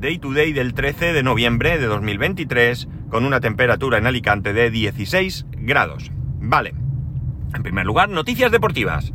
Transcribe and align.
Day 0.00 0.18
to 0.18 0.32
day 0.32 0.54
del 0.54 0.72
13 0.72 1.12
de 1.12 1.22
noviembre 1.22 1.76
de 1.78 1.84
2023 1.84 2.88
con 3.10 3.26
una 3.26 3.40
temperatura 3.40 3.98
en 3.98 4.06
Alicante 4.06 4.54
de 4.54 4.70
16 4.70 5.44
grados. 5.58 6.10
Vale. 6.40 6.72
En 7.52 7.62
primer 7.62 7.84
lugar, 7.84 8.08
noticias 8.08 8.50
deportivas. 8.50 9.12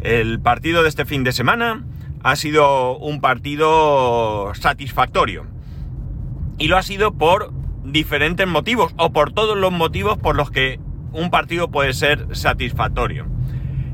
El 0.00 0.38
partido 0.38 0.84
de 0.84 0.90
este 0.90 1.04
fin 1.04 1.24
de 1.24 1.32
semana 1.32 1.84
ha 2.22 2.36
sido 2.36 2.96
un 2.98 3.20
partido 3.20 4.54
satisfactorio. 4.54 5.44
Y 6.56 6.68
lo 6.68 6.76
ha 6.76 6.82
sido 6.82 7.14
por 7.14 7.52
diferentes 7.82 8.46
motivos, 8.46 8.94
o 8.96 9.12
por 9.12 9.32
todos 9.32 9.58
los 9.58 9.72
motivos 9.72 10.18
por 10.18 10.36
los 10.36 10.52
que 10.52 10.78
un 11.12 11.30
partido 11.30 11.68
puede 11.68 11.94
ser 11.94 12.28
satisfactorio. 12.36 13.26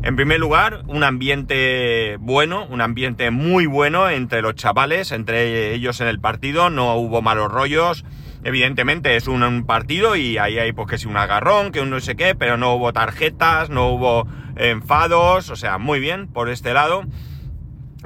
En 0.04 0.16
primer 0.16 0.38
lugar, 0.38 0.82
un 0.86 1.02
ambiente 1.02 2.18
bueno, 2.20 2.66
un 2.66 2.82
ambiente 2.82 3.30
muy 3.30 3.64
bueno 3.64 4.10
entre 4.10 4.42
los 4.42 4.54
chavales, 4.54 5.12
entre 5.12 5.72
ellos 5.72 5.98
en 6.02 6.08
el 6.08 6.20
partido, 6.20 6.68
no 6.68 6.94
hubo 6.96 7.22
malos 7.22 7.50
rollos. 7.50 8.04
Evidentemente 8.42 9.16
es 9.16 9.28
un, 9.28 9.64
partido 9.64 10.14
y 10.14 10.36
ahí 10.36 10.58
hay 10.58 10.72
pues 10.72 10.88
que 10.88 10.98
si 10.98 11.08
un 11.08 11.16
agarrón, 11.16 11.72
que 11.72 11.80
un 11.80 11.88
no 11.88 12.00
sé 12.00 12.16
qué, 12.16 12.34
pero 12.34 12.58
no 12.58 12.74
hubo 12.74 12.92
tarjetas, 12.92 13.70
no 13.70 13.88
hubo 13.88 14.28
enfados, 14.56 15.48
o 15.48 15.56
sea, 15.56 15.78
muy 15.78 16.00
bien 16.00 16.28
por 16.28 16.50
este 16.50 16.74
lado. 16.74 17.04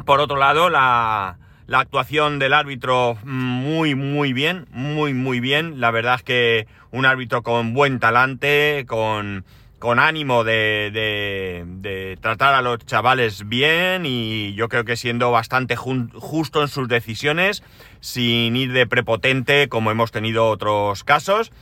Por 0.07 0.21
otro 0.21 0.37
lado, 0.37 0.71
la, 0.71 1.39
la 1.67 1.81
actuación 1.81 2.39
del 2.39 2.55
árbitro 2.55 3.19
muy, 3.25 3.97
muy 3.97 4.33
bien, 4.33 4.69
muy, 4.71 5.15
muy 5.15 5.41
bien. 5.41 5.81
La 5.81 5.91
verdad 5.91 6.15
es 6.15 6.23
que 6.23 6.69
un 6.93 7.07
árbitro 7.07 7.43
con 7.43 7.75
buen 7.75 7.99
talante, 7.99 8.85
con 8.87 9.45
con 9.79 10.01
ánimo 10.01 10.43
de, 10.43 10.91
de, 10.93 12.19
tratar 12.21 12.55
a 12.55 12.63
los 12.63 12.79
chavales 12.85 13.49
bien 13.49 14.07
y 14.07 14.55
yo 14.55 14.69
creo 14.69 14.85
que 14.85 14.97
siendo 14.97 15.31
bastante 15.31 15.77
justo 15.77 16.63
en 16.63 16.69
sus 16.69 16.89
decisiones, 16.89 17.63
sin 18.01 18.57
ir 18.57 18.73
de 18.73 18.87
prepotente 18.87 19.69
como 19.69 19.91
hemos 19.91 20.11
tenido 20.11 20.49
otros 20.49 21.05
casos. 21.05 21.53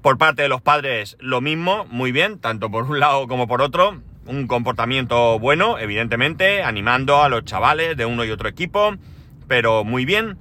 Por 0.00 0.18
parte 0.18 0.42
de 0.42 0.48
los 0.48 0.62
padres 0.62 1.16
lo 1.18 1.40
mismo, 1.40 1.86
muy 1.86 2.12
bien, 2.12 2.38
tanto 2.38 2.70
por 2.70 2.84
un 2.84 3.00
lado 3.00 3.26
como 3.26 3.48
por 3.48 3.62
otro. 3.62 4.00
Un 4.26 4.46
comportamiento 4.46 5.38
bueno, 5.38 5.78
evidentemente, 5.78 6.62
animando 6.62 7.22
a 7.22 7.28
los 7.28 7.44
chavales 7.44 7.96
de 7.96 8.06
uno 8.06 8.24
y 8.24 8.30
otro 8.30 8.48
equipo, 8.48 8.94
pero 9.48 9.84
muy 9.84 10.04
bien. 10.04 10.38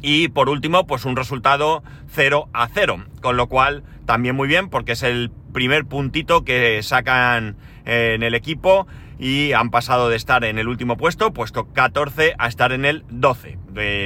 Y 0.00 0.28
por 0.28 0.48
último, 0.48 0.86
pues 0.86 1.04
un 1.04 1.16
resultado 1.16 1.82
0 2.12 2.48
a 2.52 2.68
0, 2.68 3.04
con 3.20 3.36
lo 3.36 3.48
cual 3.48 3.82
también 4.06 4.36
muy 4.36 4.48
bien 4.48 4.70
porque 4.70 4.92
es 4.92 5.02
el 5.02 5.30
primer 5.58 5.86
puntito 5.86 6.44
que 6.44 6.80
sacan 6.84 7.56
eh, 7.84 8.12
en 8.14 8.22
el 8.22 8.36
equipo 8.36 8.86
y 9.18 9.54
han 9.54 9.70
pasado 9.70 10.08
de 10.08 10.14
estar 10.14 10.44
en 10.44 10.56
el 10.56 10.68
último 10.68 10.96
puesto, 10.96 11.32
puesto 11.32 11.72
14, 11.72 12.36
a 12.38 12.46
estar 12.46 12.70
en 12.70 12.84
el 12.84 13.04
12. 13.10 13.58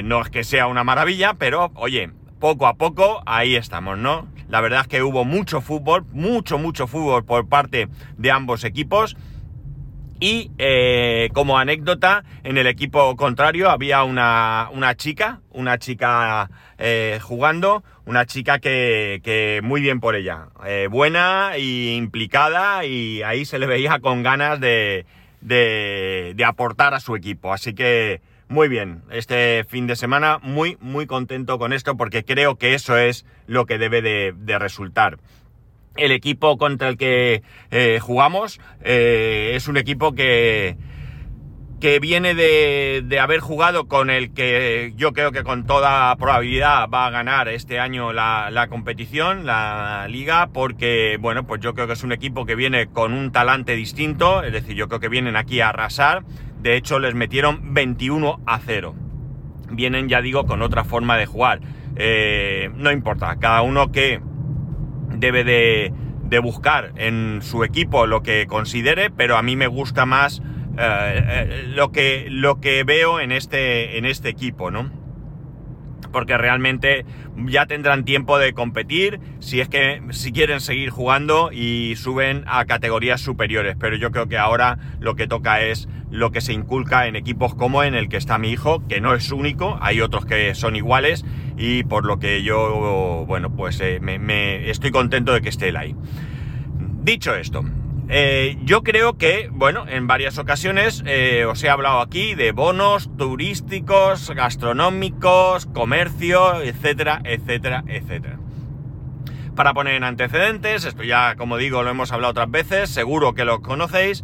no 0.03 0.21
es 0.23 0.31
que 0.31 0.43
sea 0.43 0.65
una 0.65 0.83
maravilla, 0.83 1.35
pero 1.35 1.71
oye, 1.75 2.09
poco 2.39 2.65
a 2.65 2.73
poco 2.73 3.21
ahí 3.27 3.55
estamos, 3.55 3.99
¿no? 3.99 4.27
La 4.49 4.61
verdad 4.61 4.81
es 4.81 4.87
que 4.87 5.03
hubo 5.03 5.25
mucho 5.25 5.61
fútbol, 5.61 6.05
mucho, 6.11 6.57
mucho 6.57 6.87
fútbol 6.87 7.23
por 7.23 7.47
parte 7.47 7.87
de 8.17 8.31
ambos 8.31 8.63
equipos. 8.63 9.15
Y 10.23 10.51
eh, 10.57 11.27
como 11.33 11.59
anécdota, 11.59 12.23
en 12.45 12.57
el 12.57 12.65
equipo 12.65 13.13
contrario 13.17 13.69
había 13.69 14.05
una, 14.05 14.69
una 14.71 14.95
chica, 14.95 15.41
una 15.51 15.77
chica 15.79 16.49
eh, 16.77 17.19
jugando, 17.21 17.83
una 18.05 18.25
chica 18.25 18.59
que, 18.59 19.59
muy 19.65 19.81
bien 19.81 19.99
por 19.99 20.15
ella, 20.15 20.47
eh, 20.65 20.87
buena 20.89 21.57
e 21.57 21.95
implicada 21.95 22.85
y 22.85 23.21
ahí 23.21 23.43
se 23.43 23.59
le 23.59 23.67
veía 23.67 23.99
con 23.99 24.23
ganas 24.23 24.61
de, 24.61 25.05
de, 25.41 26.43
aportar 26.47 26.93
a 26.93 27.01
su 27.01 27.17
equipo. 27.17 27.51
Así 27.51 27.73
que 27.73 28.21
muy 28.47 28.69
bien, 28.69 29.01
este 29.11 29.65
fin 29.67 29.87
de 29.87 29.97
semana 29.97 30.39
muy, 30.41 30.77
muy 30.79 31.05
contento 31.05 31.59
con 31.59 31.73
esto 31.73 31.97
porque 31.97 32.23
creo 32.23 32.55
que 32.55 32.75
eso 32.75 32.97
es 32.97 33.25
lo 33.45 33.65
que 33.65 33.77
debe 33.77 34.01
de 34.01 34.57
resultar 34.57 35.17
el 35.95 36.11
equipo 36.11 36.57
contra 36.57 36.89
el 36.89 36.97
que 36.97 37.43
eh, 37.71 37.99
jugamos 38.01 38.59
eh, 38.81 39.51
es 39.55 39.67
un 39.67 39.77
equipo 39.77 40.13
que, 40.13 40.77
que 41.79 41.99
viene 41.99 42.33
de, 42.33 43.03
de, 43.05 43.19
haber 43.19 43.41
jugado 43.41 43.87
con 43.89 44.09
el 44.09 44.33
que 44.33 44.93
yo 44.95 45.13
creo 45.13 45.31
que 45.31 45.43
con 45.43 45.65
toda 45.65 46.15
probabilidad 46.15 46.89
va 46.89 47.07
a 47.07 47.09
ganar 47.09 47.49
este 47.49 47.79
año 47.79 48.13
la, 48.13 48.49
la, 48.51 48.67
competición, 48.67 49.45
la 49.45 50.07
liga, 50.09 50.47
porque, 50.53 51.17
bueno, 51.19 51.45
pues 51.45 51.61
yo 51.61 51.73
creo 51.73 51.85
que 51.85 51.93
es 51.93 52.03
un 52.03 52.13
equipo 52.13 52.45
que 52.45 52.55
viene 52.55 52.87
con 52.87 53.13
un 53.13 53.31
talante 53.31 53.75
distinto, 53.75 54.43
es 54.43 54.53
decir, 54.53 54.75
yo 54.75 54.87
creo 54.87 54.99
que 54.99 55.09
vienen 55.09 55.35
aquí 55.35 55.59
a 55.59 55.69
arrasar, 55.69 56.23
de 56.61 56.77
hecho 56.77 56.99
les 56.99 57.15
metieron 57.15 57.73
21 57.73 58.39
a 58.45 58.59
0. 58.59 58.95
Vienen, 59.69 60.07
ya 60.07 60.21
digo, 60.21 60.45
con 60.45 60.61
otra 60.61 60.85
forma 60.85 61.17
de 61.17 61.25
jugar. 61.25 61.59
Eh, 61.95 62.71
no 62.75 62.91
importa, 62.91 63.35
cada 63.39 63.61
uno 63.61 63.91
que 63.91 64.21
debe 65.23 65.43
de, 65.43 65.93
buscar 66.41 66.93
en 66.95 67.41
su 67.43 67.63
equipo 67.63 68.07
lo 68.07 68.23
que 68.23 68.47
considere, 68.47 69.11
pero 69.11 69.37
a 69.37 69.43
mí 69.43 69.55
me 69.55 69.67
gusta 69.67 70.07
más 70.07 70.41
eh, 70.79 70.79
eh, 70.79 71.63
lo, 71.67 71.91
que, 71.91 72.25
lo 72.27 72.59
que 72.59 72.83
veo 72.83 73.19
en 73.19 73.31
este, 73.31 73.99
en 73.99 74.05
este 74.05 74.29
equipo, 74.29 74.71
¿no? 74.71 74.91
Porque 76.11 76.35
realmente 76.35 77.05
ya 77.37 77.67
tendrán 77.67 78.03
tiempo 78.03 78.39
de 78.39 78.53
competir 78.53 79.19
si 79.37 79.61
es 79.61 79.69
que 79.69 80.01
si 80.09 80.31
quieren 80.31 80.59
seguir 80.59 80.89
jugando 80.89 81.51
y 81.51 81.95
suben 81.97 82.43
a 82.47 82.65
categorías 82.65 83.21
superiores. 83.21 83.75
Pero 83.79 83.95
yo 83.95 84.09
creo 84.09 84.27
que 84.27 84.39
ahora 84.39 84.79
lo 84.99 85.15
que 85.15 85.27
toca 85.27 85.61
es 85.61 85.87
lo 86.13 86.31
que 86.31 86.41
se 86.41 86.53
inculca 86.53 87.07
en 87.07 87.15
equipos 87.15 87.55
como 87.55 87.83
en 87.83 87.95
el 87.95 88.07
que 88.07 88.17
está 88.17 88.37
mi 88.37 88.51
hijo, 88.51 88.87
que 88.87 89.01
no 89.01 89.15
es 89.15 89.31
único, 89.31 89.79
hay 89.81 89.99
otros 89.99 90.27
que 90.27 90.53
son 90.53 90.75
iguales 90.75 91.25
y 91.57 91.83
por 91.83 92.05
lo 92.05 92.19
que 92.19 92.43
yo, 92.43 93.25
bueno, 93.27 93.55
pues 93.55 93.81
eh, 93.81 93.99
me, 93.99 94.69
estoy 94.69 94.91
contento 94.91 95.33
de 95.33 95.41
que 95.41 95.49
esté 95.49 95.69
él 95.69 95.77
ahí. 95.77 95.95
Dicho 97.01 97.33
esto, 97.33 97.63
eh, 98.09 98.59
yo 98.63 98.83
creo 98.83 99.17
que, 99.17 99.49
bueno, 99.51 99.85
en 99.89 100.05
varias 100.05 100.37
ocasiones 100.37 101.03
eh, 101.07 101.45
os 101.45 101.63
he 101.63 101.69
hablado 101.69 101.99
aquí 101.99 102.35
de 102.35 102.51
bonos 102.51 103.09
turísticos, 103.17 104.29
gastronómicos, 104.35 105.65
comercio, 105.65 106.61
etcétera, 106.61 107.23
etcétera, 107.25 107.83
etcétera. 107.87 108.37
Para 109.55 109.73
poner 109.73 109.95
en 109.95 110.03
antecedentes, 110.03 110.85
esto 110.85 111.01
ya, 111.03 111.35
como 111.37 111.57
digo, 111.57 111.81
lo 111.81 111.89
hemos 111.89 112.11
hablado 112.11 112.31
otras 112.31 112.51
veces, 112.51 112.91
seguro 112.91 113.33
que 113.33 113.45
lo 113.45 113.63
conocéis, 113.63 114.23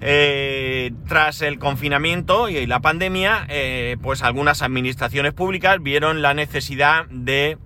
eh, 0.00 0.92
tras 1.08 1.42
el 1.42 1.58
confinamiento 1.58 2.48
y 2.48 2.66
la 2.66 2.80
pandemia, 2.80 3.46
eh, 3.48 3.96
pues 4.00 4.22
algunas 4.22 4.62
administraciones 4.62 5.32
públicas 5.32 5.82
vieron 5.82 6.22
la 6.22 6.34
necesidad 6.34 7.06
de 7.06 7.58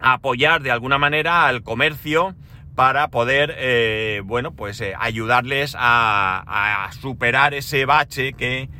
apoyar 0.00 0.62
de 0.62 0.70
alguna 0.70 0.96
manera 0.96 1.46
al 1.46 1.62
comercio 1.62 2.34
para 2.74 3.08
poder, 3.08 3.54
eh, 3.58 4.22
bueno, 4.24 4.52
pues 4.52 4.82
ayudarles 4.98 5.76
a, 5.78 6.84
a, 6.86 6.92
superar 6.92 7.52
ese 7.52 7.84
bache 7.84 8.32
que 8.32 8.70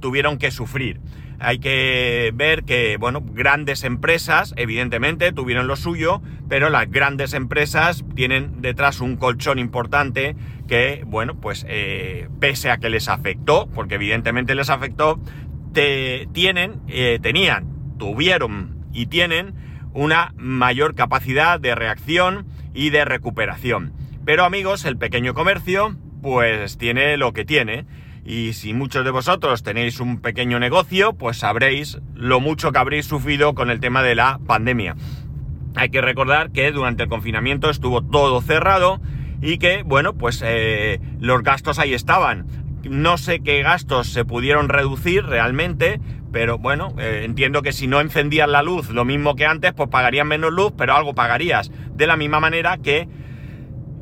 tuvieron 0.00 0.38
que 0.38 0.50
sufrir. 0.50 1.00
Hay 1.38 1.58
que 1.58 2.32
ver 2.34 2.64
que, 2.64 2.96
bueno, 2.96 3.20
grandes 3.22 3.84
empresas, 3.84 4.54
evidentemente, 4.56 5.32
tuvieron 5.32 5.66
lo 5.66 5.76
suyo, 5.76 6.22
pero 6.48 6.70
las 6.70 6.90
grandes 6.90 7.34
empresas 7.34 8.04
tienen 8.14 8.62
detrás 8.62 9.00
un 9.00 9.16
colchón 9.16 9.58
importante 9.58 10.34
que, 10.66 11.02
bueno, 11.06 11.40
pues 11.40 11.64
eh, 11.68 12.28
pese 12.40 12.70
a 12.70 12.78
que 12.78 12.90
les 12.90 13.08
afectó, 13.08 13.68
porque 13.74 13.96
evidentemente 13.96 14.54
les 14.54 14.70
afectó, 14.70 15.20
te, 15.72 16.28
tienen, 16.32 16.80
eh, 16.88 17.18
tenían, 17.20 17.96
tuvieron 17.98 18.86
y 18.92 19.06
tienen 19.06 19.54
una 19.92 20.32
mayor 20.36 20.94
capacidad 20.94 21.58
de 21.58 21.74
reacción 21.74 22.46
y 22.74 22.90
de 22.90 23.04
recuperación. 23.04 23.92
Pero 24.24 24.44
amigos, 24.44 24.84
el 24.84 24.98
pequeño 24.98 25.34
comercio, 25.34 25.96
pues 26.20 26.78
tiene 26.78 27.16
lo 27.16 27.32
que 27.32 27.44
tiene 27.44 27.86
y 28.24 28.54
si 28.54 28.74
muchos 28.74 29.04
de 29.04 29.12
vosotros 29.12 29.62
tenéis 29.62 30.00
un 30.00 30.20
pequeño 30.20 30.58
negocio, 30.58 31.12
pues 31.12 31.38
sabréis 31.38 32.00
lo 32.14 32.40
mucho 32.40 32.72
que 32.72 32.78
habréis 32.78 33.06
sufrido 33.06 33.54
con 33.54 33.70
el 33.70 33.78
tema 33.78 34.02
de 34.02 34.16
la 34.16 34.40
pandemia. 34.44 34.96
Hay 35.76 35.90
que 35.90 36.00
recordar 36.00 36.50
que 36.50 36.72
durante 36.72 37.04
el 37.04 37.08
confinamiento 37.08 37.70
estuvo 37.70 38.02
todo 38.02 38.42
cerrado 38.42 39.00
y 39.40 39.58
que, 39.58 39.82
bueno, 39.82 40.14
pues 40.14 40.42
eh, 40.44 41.00
los 41.20 41.42
gastos 41.42 41.78
ahí 41.78 41.94
estaban. 41.94 42.46
No 42.88 43.18
sé 43.18 43.40
qué 43.40 43.62
gastos 43.62 44.08
se 44.08 44.24
pudieron 44.24 44.68
reducir 44.68 45.24
realmente, 45.24 46.00
pero 46.32 46.58
bueno, 46.58 46.94
eh, 46.98 47.22
entiendo 47.24 47.62
que 47.62 47.72
si 47.72 47.86
no 47.86 48.00
encendías 48.00 48.48
la 48.48 48.62
luz 48.62 48.90
lo 48.90 49.04
mismo 49.04 49.34
que 49.34 49.46
antes, 49.46 49.72
pues 49.72 49.88
pagarías 49.88 50.26
menos 50.26 50.52
luz, 50.52 50.72
pero 50.76 50.94
algo 50.94 51.14
pagarías. 51.14 51.70
De 51.94 52.06
la 52.06 52.16
misma 52.16 52.40
manera 52.40 52.78
que 52.78 53.08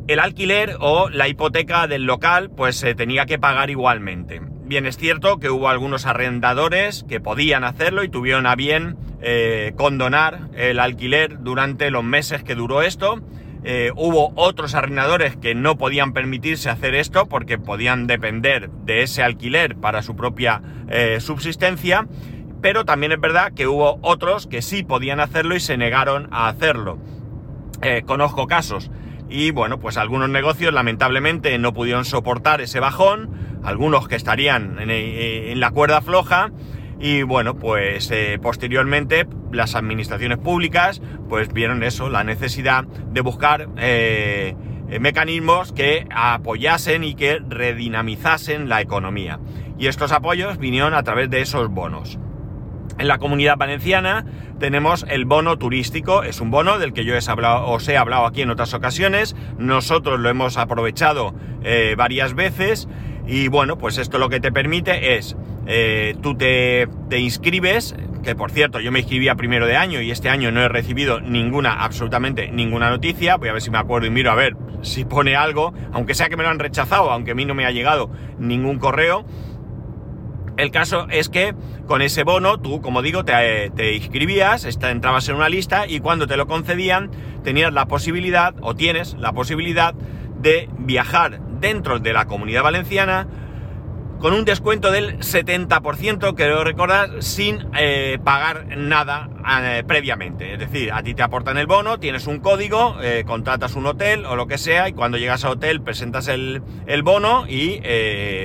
el 0.07 0.19
alquiler 0.19 0.77
o 0.81 1.09
la 1.09 1.29
hipoteca 1.29 1.87
del 1.87 2.05
local, 2.05 2.51
pues 2.51 2.77
se 2.77 2.95
tenía 2.95 3.25
que 3.25 3.39
pagar 3.39 3.71
igualmente. 3.71 4.43
Bien, 4.67 4.87
es 4.87 4.97
cierto 4.97 5.39
que 5.39 5.51
hubo 5.51 5.69
algunos 5.69 6.07
arrendadores 6.07 7.05
que 7.09 7.21
podían 7.21 7.65
hacerlo 7.65 8.03
y 8.03 8.09
tuvieron 8.09 8.47
a 8.47 8.55
bien 8.55 8.97
eh, 9.21 9.73
condonar 9.77 10.49
el 10.55 10.81
alquiler 10.81 11.43
durante 11.43 11.91
los 11.91 12.05
meses 12.05 12.43
que 12.43 12.55
duró 12.55 12.83
esto. 12.83 13.23
Eh, 13.65 13.91
hubo 13.97 14.33
otros 14.37 14.75
arrendadores 14.75 15.37
que 15.37 15.55
no 15.55 15.79
podían 15.79 16.13
permitirse 16.13 16.69
hacer 16.69 16.95
esto 16.95 17.27
porque 17.27 17.59
podían 17.59 18.07
depender 18.07 18.71
de 18.71 19.03
ese 19.03 19.23
alquiler 19.23 19.77
para 19.77 20.03
su 20.03 20.15
propia 20.17 20.61
eh, 20.89 21.19
subsistencia, 21.21 22.07
pero 22.61 22.85
también 22.85 23.13
es 23.13 23.21
verdad 23.21 23.53
que 23.55 23.67
hubo 23.67 23.99
otros 24.03 24.47
que 24.47 24.63
sí 24.63 24.83
podían 24.83 25.21
hacerlo 25.21 25.57
y 25.57 25.61
se 25.61 25.77
negaron 25.77 26.29
a 26.31 26.49
hacerlo. 26.49 26.99
conozco 28.07 28.47
casos 28.47 28.91
y 29.29 29.51
bueno, 29.51 29.81
pues 29.81 29.97
algunos 29.97 30.29
negocios 30.29 30.73
lamentablemente 30.73 31.57
no 31.59 31.73
pudieron 31.73 32.05
soportar 32.05 32.61
ese 32.61 32.81
bajón, 32.81 33.31
algunos 33.63 34.07
que 34.07 34.17
estarían 34.17 34.79
en, 34.79 34.91
eh, 34.91 35.55
la 35.57 35.71
cuerda 35.71 36.03
floja 36.03 36.51
y 37.05 37.23
bueno, 37.23 37.55
pues 37.55 38.11
eh, 38.11 38.39
posteriormente 38.41 39.27
las 39.53 39.75
administraciones 39.75 40.39
públicas 40.39 41.03
pues 41.29 41.53
vieron 41.53 41.83
eso, 41.83 42.09
la 42.09 42.25
necesidad 42.25 42.85
de 42.85 43.21
buscar 43.21 43.69
eh, 43.77 44.57
mecanismos 45.01 45.75
que 45.75 46.07
apoyasen 46.11 47.05
y 47.05 47.15
que 47.15 47.41
redinamizasen 47.47 48.71
la 48.71 48.81
economía. 48.81 49.39
Y 49.79 49.89
estos 49.89 50.13
apoyos 50.13 50.57
vinieron 50.57 50.95
a 50.95 51.03
través 51.03 51.29
de 51.29 51.43
esos 51.43 51.69
bonos. 51.69 52.19
En 52.99 53.07
la 53.07 53.19
comunidad 53.19 53.59
valenciana 53.59 54.25
tenemos 54.59 55.05
el 55.07 55.27
bono 55.27 55.59
turístico, 55.59 56.23
es 56.23 56.41
un 56.41 56.51
bono 56.51 56.79
del 56.79 56.95
que 56.95 57.05
yo 57.05 57.15
os 57.19 57.89
he 57.89 57.99
hablado 57.99 58.25
aquí 58.25 58.41
en 58.41 58.49
otras 58.49 58.73
ocasiones, 58.73 59.37
nosotros 59.59 60.21
lo 60.21 60.31
hemos 60.31 60.57
aprovechado 60.57 61.35
eh, 61.65 61.97
varias 61.99 62.33
veces 62.33 62.89
y 63.27 63.49
bueno, 63.49 63.77
pues 63.77 63.99
esto 63.99 64.17
lo 64.17 64.31
que 64.31 64.41
te 64.41 64.53
permite 64.53 65.17
es, 65.17 65.37
eh, 65.67 66.15
tú 66.23 66.37
te, 66.37 66.89
te, 67.09 67.19
inscribes, 67.19 67.95
que 68.23 68.35
por 68.35 68.51
cierto 68.51 68.81
yo 68.81 68.93
me 68.93 69.01
inscribí 69.01 69.29
a 69.29 69.35
primero 69.35 69.67
de 69.67 69.77
año 69.77 70.01
y 70.01 70.11
este 70.11 70.29
año 70.29 70.51
no 70.51 70.63
he 70.63 70.69
recibido 70.69 71.21
ninguna, 71.21 71.73
absolutamente 71.73 72.51
ninguna 72.51 72.91
noticia, 72.91 73.37
voy 73.37 73.49
a 73.49 73.53
ver 73.53 73.63
si 73.63 73.71
me 73.71 73.79
acuerdo 73.79 74.07
y 74.07 74.11
miro 74.11 74.31
a 74.31 74.35
ver 74.35 74.57
si 74.83 75.05
pone 75.05 75.37
algo, 75.37 75.73
aunque 75.93 76.15
sea 76.15 76.29
que 76.29 76.37
me 76.37 76.43
lo 76.43 76.51
han 76.51 76.59
rechazado, 76.59 77.11
aunque 77.11 77.33
a 77.33 77.35
mí 77.35 77.45
no 77.45 77.55
me 77.55 77.67
ha 77.67 77.71
llegado 77.71 78.11
ningún 78.39 78.79
correo. 78.79 79.25
El 80.57 80.71
caso 80.71 81.09
es 81.11 81.29
que 81.29 81.55
con 81.87 82.01
ese 82.01 82.23
bono 82.23 82.61
tú, 82.61 82.81
como 82.81 83.03
digo, 83.03 83.25
te, 83.25 83.95
inscribías, 83.95 84.65
entrabas 84.65 85.29
en 85.29 85.37
una 85.37 85.49
lista 85.49 85.89
y 85.89 85.99
cuando 85.99 86.27
te 86.29 86.37
lo 86.37 86.47
concedían 86.47 87.11
tenías 87.43 87.73
la 87.73 87.87
posibilidad 87.87 88.55
o 88.61 88.75
tienes 88.75 89.15
la 89.15 89.33
posibilidad 89.33 89.95
de 89.95 90.69
viajar 90.79 91.41
dentro 91.61 91.99
de 91.99 92.13
la 92.13 92.27
comunidad 92.27 92.63
valenciana 92.63 93.27
con 94.25 94.33
un 94.33 94.47
descuento 94.47 94.91
del 94.91 95.19
70%, 95.19 96.35
creo 96.35 96.65
recordar, 96.65 97.23
sin 97.23 97.69
eh, 97.77 98.19
pagar 98.25 98.75
nada 98.75 99.29
eh, 99.61 99.85
previamente. 99.87 100.55
Es 100.55 100.59
decir, 100.59 100.95
a 100.95 101.03
ti 101.03 101.13
te 101.13 101.23
aportan 101.23 101.59
el 101.59 101.67
bono, 101.67 102.01
tienes 102.01 102.27
un 102.27 102.39
código, 102.41 102.97
eh, 103.03 103.25
contratas 103.27 103.77
un 103.77 103.85
hotel 103.85 104.25
o 104.25 104.35
lo 104.35 104.47
que 104.47 104.57
sea, 104.57 104.89
y 104.89 104.95
cuando 104.95 105.19
llegas 105.19 105.45
al 105.45 105.51
hotel 105.51 105.83
presentas 105.83 106.29
el, 106.29 106.63
el 106.87 107.03
bono 107.03 107.45
y, 107.47 107.83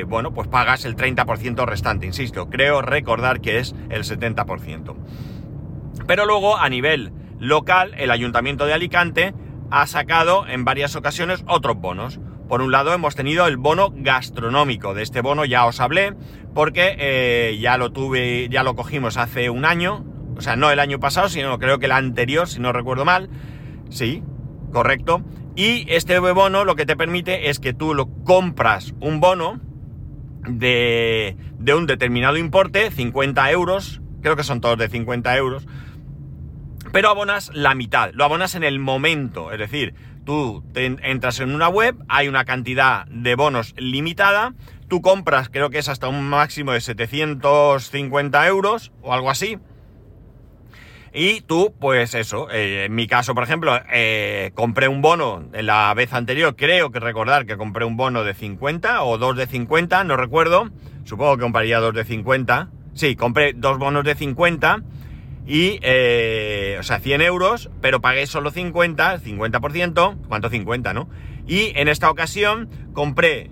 bueno, 0.03 0.33
pues 0.33 0.49
pagas 0.49 0.83
el 0.83 0.97
30% 0.97 1.65
restante, 1.65 2.05
insisto, 2.05 2.49
creo 2.49 2.81
recordar 2.81 3.39
que 3.39 3.59
es 3.59 3.73
el 3.89 4.03
70%. 4.03 4.97
Pero 6.05 6.25
luego, 6.25 6.57
a 6.57 6.67
nivel 6.67 7.13
local, 7.39 7.93
el 7.97 8.11
Ayuntamiento 8.11 8.65
de 8.65 8.73
Alicante 8.73 9.33
ha 9.71 9.87
sacado 9.87 10.45
en 10.45 10.65
varias 10.65 10.97
ocasiones 10.97 11.45
otros 11.47 11.77
bonos. 11.77 12.19
Por 12.49 12.63
un 12.63 12.71
lado 12.71 12.91
hemos 12.95 13.15
tenido 13.15 13.45
el 13.45 13.57
bono 13.57 13.93
gastronómico. 13.95 14.95
De 14.95 15.03
este 15.03 15.21
bono 15.21 15.45
ya 15.45 15.67
os 15.67 15.79
hablé 15.79 16.15
porque 16.55 16.95
eh, 16.97 17.59
ya 17.61 17.77
lo 17.77 17.91
tuve, 17.91 18.49
ya 18.49 18.63
lo 18.63 18.75
cogimos 18.75 19.17
hace 19.17 19.51
un 19.51 19.65
año. 19.65 20.03
O 20.35 20.41
sea, 20.41 20.55
no 20.55 20.71
el 20.71 20.79
año 20.79 20.99
pasado, 20.99 21.29
sino 21.29 21.59
creo 21.59 21.77
que 21.77 21.85
el 21.85 21.91
anterior, 21.91 22.47
si 22.47 22.59
no 22.59 22.73
recuerdo 22.73 23.05
mal. 23.05 23.29
Sí, 23.91 24.23
correcto. 24.73 25.21
Y 25.55 25.85
este 25.89 26.17
bono 26.17 26.65
lo 26.65 26.75
que 26.75 26.87
te 26.87 26.97
permite 26.97 27.51
es 27.51 27.59
que 27.59 27.73
tú 27.73 27.93
lo 27.93 28.07
compras 28.23 28.95
un 28.99 29.19
bono 29.19 29.61
de, 30.47 31.37
de 31.59 31.73
un 31.75 31.85
determinado 31.85 32.37
importe, 32.37 32.89
50 32.89 33.51
euros, 33.51 34.01
creo 34.23 34.35
que 34.35 34.43
son 34.43 34.59
todos 34.59 34.77
de 34.79 34.89
50 34.89 35.37
euros, 35.37 35.67
pero 36.91 37.09
abonas 37.09 37.51
la 37.53 37.75
mitad, 37.75 38.11
lo 38.13 38.23
abonas 38.23 38.55
en 38.55 38.63
el 38.63 38.79
momento, 38.79 39.51
es 39.51 39.59
decir, 39.59 39.93
tú 40.29 40.61
entras 40.75 41.39
en 41.39 41.55
una 41.55 41.69
web, 41.69 41.95
hay 42.07 42.27
una 42.27 42.45
cantidad 42.45 43.07
de 43.07 43.33
bonos 43.33 43.73
limitada, 43.77 44.53
tú 44.87 45.01
compras, 45.01 45.49
creo 45.49 45.71
que 45.71 45.79
es 45.79 45.89
hasta 45.89 46.07
un 46.07 46.29
máximo 46.29 46.71
de 46.71 46.81
750 46.81 48.47
euros 48.47 48.91
o 49.01 49.11
algo 49.11 49.31
así, 49.31 49.57
y 51.11 51.41
tú, 51.41 51.73
pues 51.79 52.13
eso, 52.13 52.47
eh, 52.51 52.85
en 52.85 52.93
mi 52.93 53.07
caso, 53.07 53.33
por 53.33 53.43
ejemplo, 53.43 53.75
eh, 53.91 54.51
compré 54.53 54.87
un 54.87 55.01
bono 55.01 55.45
en 55.51 55.65
la 55.65 55.91
vez 55.95 56.13
anterior, 56.13 56.55
creo 56.55 56.91
que 56.91 56.99
recordar 56.99 57.47
que 57.47 57.57
compré 57.57 57.85
un 57.85 57.97
bono 57.97 58.23
de 58.23 58.35
50 58.35 59.01
o 59.01 59.17
dos 59.17 59.35
de 59.35 59.47
50, 59.47 60.03
no 60.03 60.15
recuerdo, 60.15 60.69
supongo 61.05 61.37
que 61.37 61.41
compraría 61.41 61.79
dos 61.79 61.95
de 61.95 62.05
50, 62.05 62.69
sí, 62.93 63.15
compré 63.15 63.53
dos 63.53 63.79
bonos 63.79 64.03
de 64.03 64.13
50 64.13 64.83
y, 65.49 65.79
eh, 65.81 66.77
o 66.79 66.83
sea, 66.83 66.99
100 66.99 67.23
euros, 67.23 67.71
pero 67.81 68.01
pagué 68.01 68.27
solo 68.27 68.51
50, 68.51 69.19
50%, 69.19 70.17
¿cuánto 70.27 70.49
50, 70.49 70.93
no? 70.93 71.09
Y 71.47 71.73
en 71.75 71.87
esta 71.87 72.11
ocasión 72.11 72.69
compré 72.93 73.49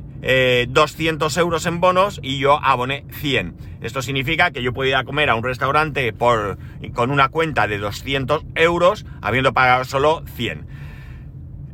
200 0.67 1.35
eh, 1.35 1.39
euros 1.39 1.65
en 1.65 1.79
bonos 1.79 2.19
y 2.21 2.37
yo 2.37 2.63
aboné 2.63 3.03
100. 3.09 3.55
Esto 3.81 4.03
significa 4.03 4.51
que 4.51 4.61
yo 4.61 4.73
puedo 4.73 4.87
ir 4.87 4.95
a 4.95 5.05
comer 5.05 5.31
a 5.31 5.35
un 5.35 5.43
restaurante 5.43 6.13
con 6.13 7.09
una 7.09 7.29
cuenta 7.29 7.65
de 7.65 7.79
200 7.79 8.45
euros, 8.53 9.07
habiendo 9.19 9.53
pagado 9.53 9.83
solo 9.83 10.23
100. 10.35 10.67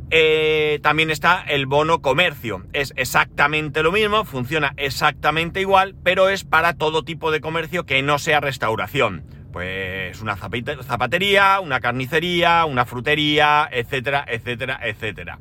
Eh, 0.10 0.80
también 0.81 1.10
está 1.10 1.42
el 1.42 1.66
bono 1.66 2.02
comercio. 2.02 2.66
Es 2.72 2.94
exactamente 2.96 3.84
lo 3.84 3.92
mismo, 3.92 4.24
funciona 4.24 4.74
exactamente 4.78 5.60
igual, 5.60 5.96
pero 6.02 6.30
es 6.30 6.46
para 6.46 6.75
todo 6.75 7.04
tipo 7.04 7.30
de 7.30 7.42
comercio 7.42 7.86
que 7.86 8.02
no 8.04 8.20
sea 8.20 8.40
restauración. 8.40 9.43
Pues 9.54 10.20
una 10.20 10.36
zapatería, 10.36 11.60
una 11.60 11.80
carnicería, 11.80 12.66
una 12.66 12.86
frutería, 12.86 13.70
etcétera, 13.72 14.25
etcétera, 14.27 14.80
etcétera. 14.84 15.38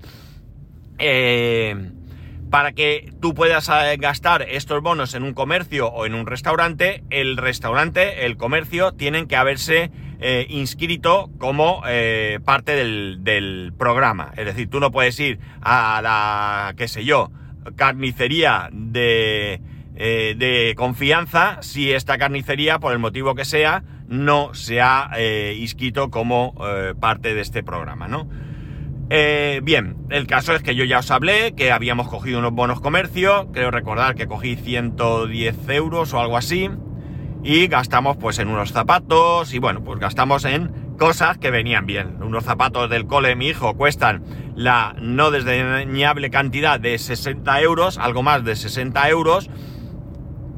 Eh, 0.98 1.90
para 2.50 2.72
que 2.72 3.10
tú 3.22 3.32
puedas 3.32 3.70
eh, 3.70 3.96
gastar 3.98 4.42
estos 4.42 4.82
bonos 4.82 5.14
en 5.14 5.22
un 5.22 5.32
comercio 5.32 5.88
o 5.88 6.04
en 6.04 6.14
un 6.14 6.26
restaurante, 6.26 7.02
el 7.08 7.38
restaurante, 7.38 8.26
el 8.26 8.36
comercio, 8.36 8.92
tienen 8.92 9.26
que 9.26 9.36
haberse 9.36 9.90
eh, 10.20 10.46
inscrito 10.50 11.30
como 11.38 11.82
parte 12.44 12.76
del, 12.76 13.72
programa. 13.78 14.32
Es 14.36 14.44
decir, 14.44 14.68
tú 14.68 14.78
no 14.78 14.90
puedes 14.92 15.18
ir 15.18 15.40
a 15.62 16.02
la, 16.02 16.74
qué 16.76 16.86
sé 16.86 17.06
yo, 17.06 17.32
carnicería 17.76 18.68
de, 18.70 19.62
de 19.94 20.74
confianza 20.76 21.62
si 21.62 21.90
esta 21.92 22.18
carnicería, 22.18 22.78
por 22.78 22.92
el 22.92 22.98
motivo 22.98 23.34
que 23.34 23.46
sea, 23.46 23.82
no 24.12 24.52
se 24.52 24.80
ha 24.80 25.10
eh, 25.16 25.56
inscrito 25.58 26.10
como 26.10 26.54
eh, 26.64 26.94
parte 26.98 27.34
de 27.34 27.40
este 27.40 27.62
programa, 27.62 28.08
¿no? 28.08 28.28
Eh, 29.08 29.60
bien, 29.62 29.96
el 30.10 30.26
caso 30.26 30.54
es 30.54 30.62
que 30.62 30.74
yo 30.74 30.84
ya 30.84 30.98
os 30.98 31.10
hablé 31.10 31.54
que 31.54 31.72
habíamos 31.72 32.08
cogido 32.08 32.38
unos 32.38 32.52
bonos 32.52 32.80
comercio, 32.80 33.50
creo 33.52 33.70
recordar 33.70 34.14
que 34.14 34.26
cogí 34.26 34.56
110 34.56 35.68
euros 35.70 36.12
o 36.12 36.20
algo 36.20 36.36
así, 36.36 36.70
y 37.42 37.66
gastamos 37.68 38.16
pues 38.18 38.38
en 38.38 38.48
unos 38.48 38.72
zapatos, 38.72 39.52
y 39.54 39.58
bueno, 39.58 39.82
pues 39.82 39.98
gastamos 39.98 40.44
en 40.44 40.70
cosas 40.98 41.38
que 41.38 41.50
venían 41.50 41.86
bien. 41.86 42.22
Unos 42.22 42.44
zapatos 42.44 42.88
del 42.90 43.06
cole 43.06 43.30
de 43.30 43.36
mi 43.36 43.48
hijo 43.48 43.74
cuestan 43.74 44.22
la 44.54 44.94
no 45.00 45.30
desdeñable 45.30 46.30
cantidad 46.30 46.78
de 46.78 46.98
60 46.98 47.60
euros, 47.62 47.98
algo 47.98 48.22
más 48.22 48.44
de 48.44 48.56
60 48.56 49.08
euros, 49.08 49.50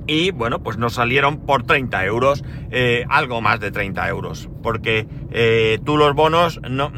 y 0.06 0.30
bueno, 0.30 0.62
pues 0.62 0.76
nos 0.76 0.94
salieron 0.94 1.46
por 1.46 1.64
30 1.64 2.04
euros, 2.04 2.44
eh, 2.70 3.04
algo 3.08 3.40
más 3.40 3.61
de 3.61 3.70
30 3.70 4.08
euros, 4.08 4.49
porque 4.62 5.06
eh, 5.30 5.78
tú 5.84 5.96
los 5.96 6.14
bonos, 6.14 6.61
no, 6.68 6.92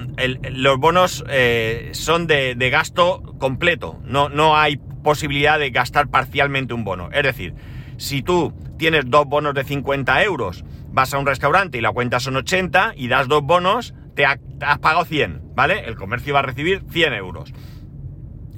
los 0.50 0.78
bonos 0.78 1.24
eh, 1.28 1.90
son 1.92 2.26
de, 2.26 2.54
de, 2.54 2.70
gasto 2.70 3.22
completo, 3.38 4.00
no, 4.04 4.28
no 4.28 4.56
hay 4.56 4.78
posibilidad 5.02 5.58
de 5.58 5.70
gastar 5.70 6.08
parcialmente 6.08 6.74
un 6.74 6.84
bono. 6.84 7.10
Es 7.12 7.22
decir, 7.22 7.54
si 7.96 8.22
tú 8.22 8.52
tienes 8.78 9.04
dos 9.06 9.26
bonos 9.26 9.54
de 9.54 9.64
50 9.64 10.22
euros, 10.24 10.64
vas 10.88 11.14
a 11.14 11.18
un 11.18 11.26
restaurante 11.26 11.78
y 11.78 11.80
la 11.80 11.92
cuenta 11.92 12.20
son 12.20 12.36
80 12.36 12.94
y 12.96 13.08
das 13.08 13.28
dos 13.28 13.42
bonos, 13.42 13.94
te, 14.14 14.24
te 14.58 14.64
has 14.64 14.78
pagado 14.78 15.04
100, 15.04 15.54
¿vale? 15.54 15.84
El 15.86 15.94
comercio 15.94 16.34
va 16.34 16.40
a 16.40 16.42
recibir 16.42 16.82
100 16.90 17.12
euros. 17.14 17.52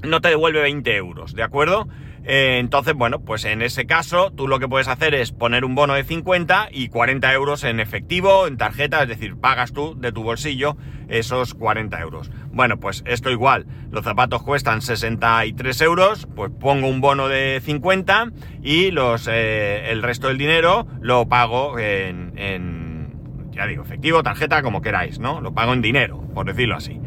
No 0.02 0.20
te 0.20 0.28
devuelve 0.28 0.62
20 0.62 0.96
euros, 0.96 1.34
¿de 1.34 1.42
acuerdo? 1.42 1.88
Eh, 2.30 2.58
entonces, 2.58 2.92
bueno, 2.92 3.20
pues 3.20 3.46
en 3.46 3.62
ese 3.62 3.86
caso 3.86 4.30
tú 4.30 4.48
lo 4.48 4.58
que 4.58 4.68
puedes 4.68 4.86
hacer 4.86 5.14
es 5.14 5.32
poner 5.32 5.64
un 5.64 5.74
bono 5.74 5.94
de 5.94 6.04
50 6.04 6.68
y 6.70 6.88
40 6.88 7.32
euros 7.32 7.64
en 7.64 7.80
efectivo, 7.80 8.46
en 8.46 8.58
tarjeta, 8.58 9.02
es 9.02 9.08
decir, 9.08 9.36
pagas 9.36 9.72
tú 9.72 9.98
de 9.98 10.12
tu 10.12 10.22
bolsillo 10.22 10.76
esos 11.08 11.54
40 11.54 11.98
euros. 12.00 12.30
Bueno, 12.52 12.78
pues 12.78 13.02
esto 13.06 13.30
igual, 13.30 13.64
los 13.90 14.04
zapatos 14.04 14.42
cuestan 14.42 14.82
63 14.82 15.80
euros, 15.80 16.28
pues 16.36 16.52
pongo 16.60 16.88
un 16.88 17.00
bono 17.00 17.28
de 17.28 17.62
50 17.64 18.32
y 18.62 18.90
los, 18.90 19.26
eh, 19.26 19.90
el 19.90 20.02
resto 20.02 20.28
del 20.28 20.36
dinero 20.36 20.86
lo 21.00 21.26
pago 21.30 21.78
en, 21.78 22.34
en, 22.36 23.50
ya 23.52 23.66
digo, 23.66 23.82
efectivo, 23.82 24.22
tarjeta, 24.22 24.60
como 24.60 24.82
queráis, 24.82 25.18
¿no? 25.18 25.40
Lo 25.40 25.54
pago 25.54 25.72
en 25.72 25.80
dinero, 25.80 26.22
por 26.34 26.44
decirlo 26.44 26.76
así. 26.76 27.00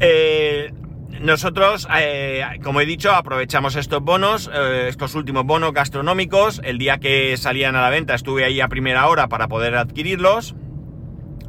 Eh, 0.00 0.72
nosotros, 1.20 1.88
eh, 1.98 2.44
como 2.62 2.80
he 2.80 2.86
dicho, 2.86 3.12
aprovechamos 3.12 3.76
estos 3.76 4.02
bonos, 4.02 4.48
eh, 4.52 4.86
estos 4.88 5.14
últimos 5.14 5.44
bonos 5.44 5.72
gastronómicos. 5.72 6.60
El 6.62 6.78
día 6.78 6.98
que 6.98 7.36
salían 7.36 7.74
a 7.76 7.82
la 7.82 7.90
venta 7.90 8.14
estuve 8.14 8.44
ahí 8.44 8.60
a 8.60 8.68
primera 8.68 9.08
hora 9.08 9.28
para 9.28 9.48
poder 9.48 9.74
adquirirlos. 9.74 10.54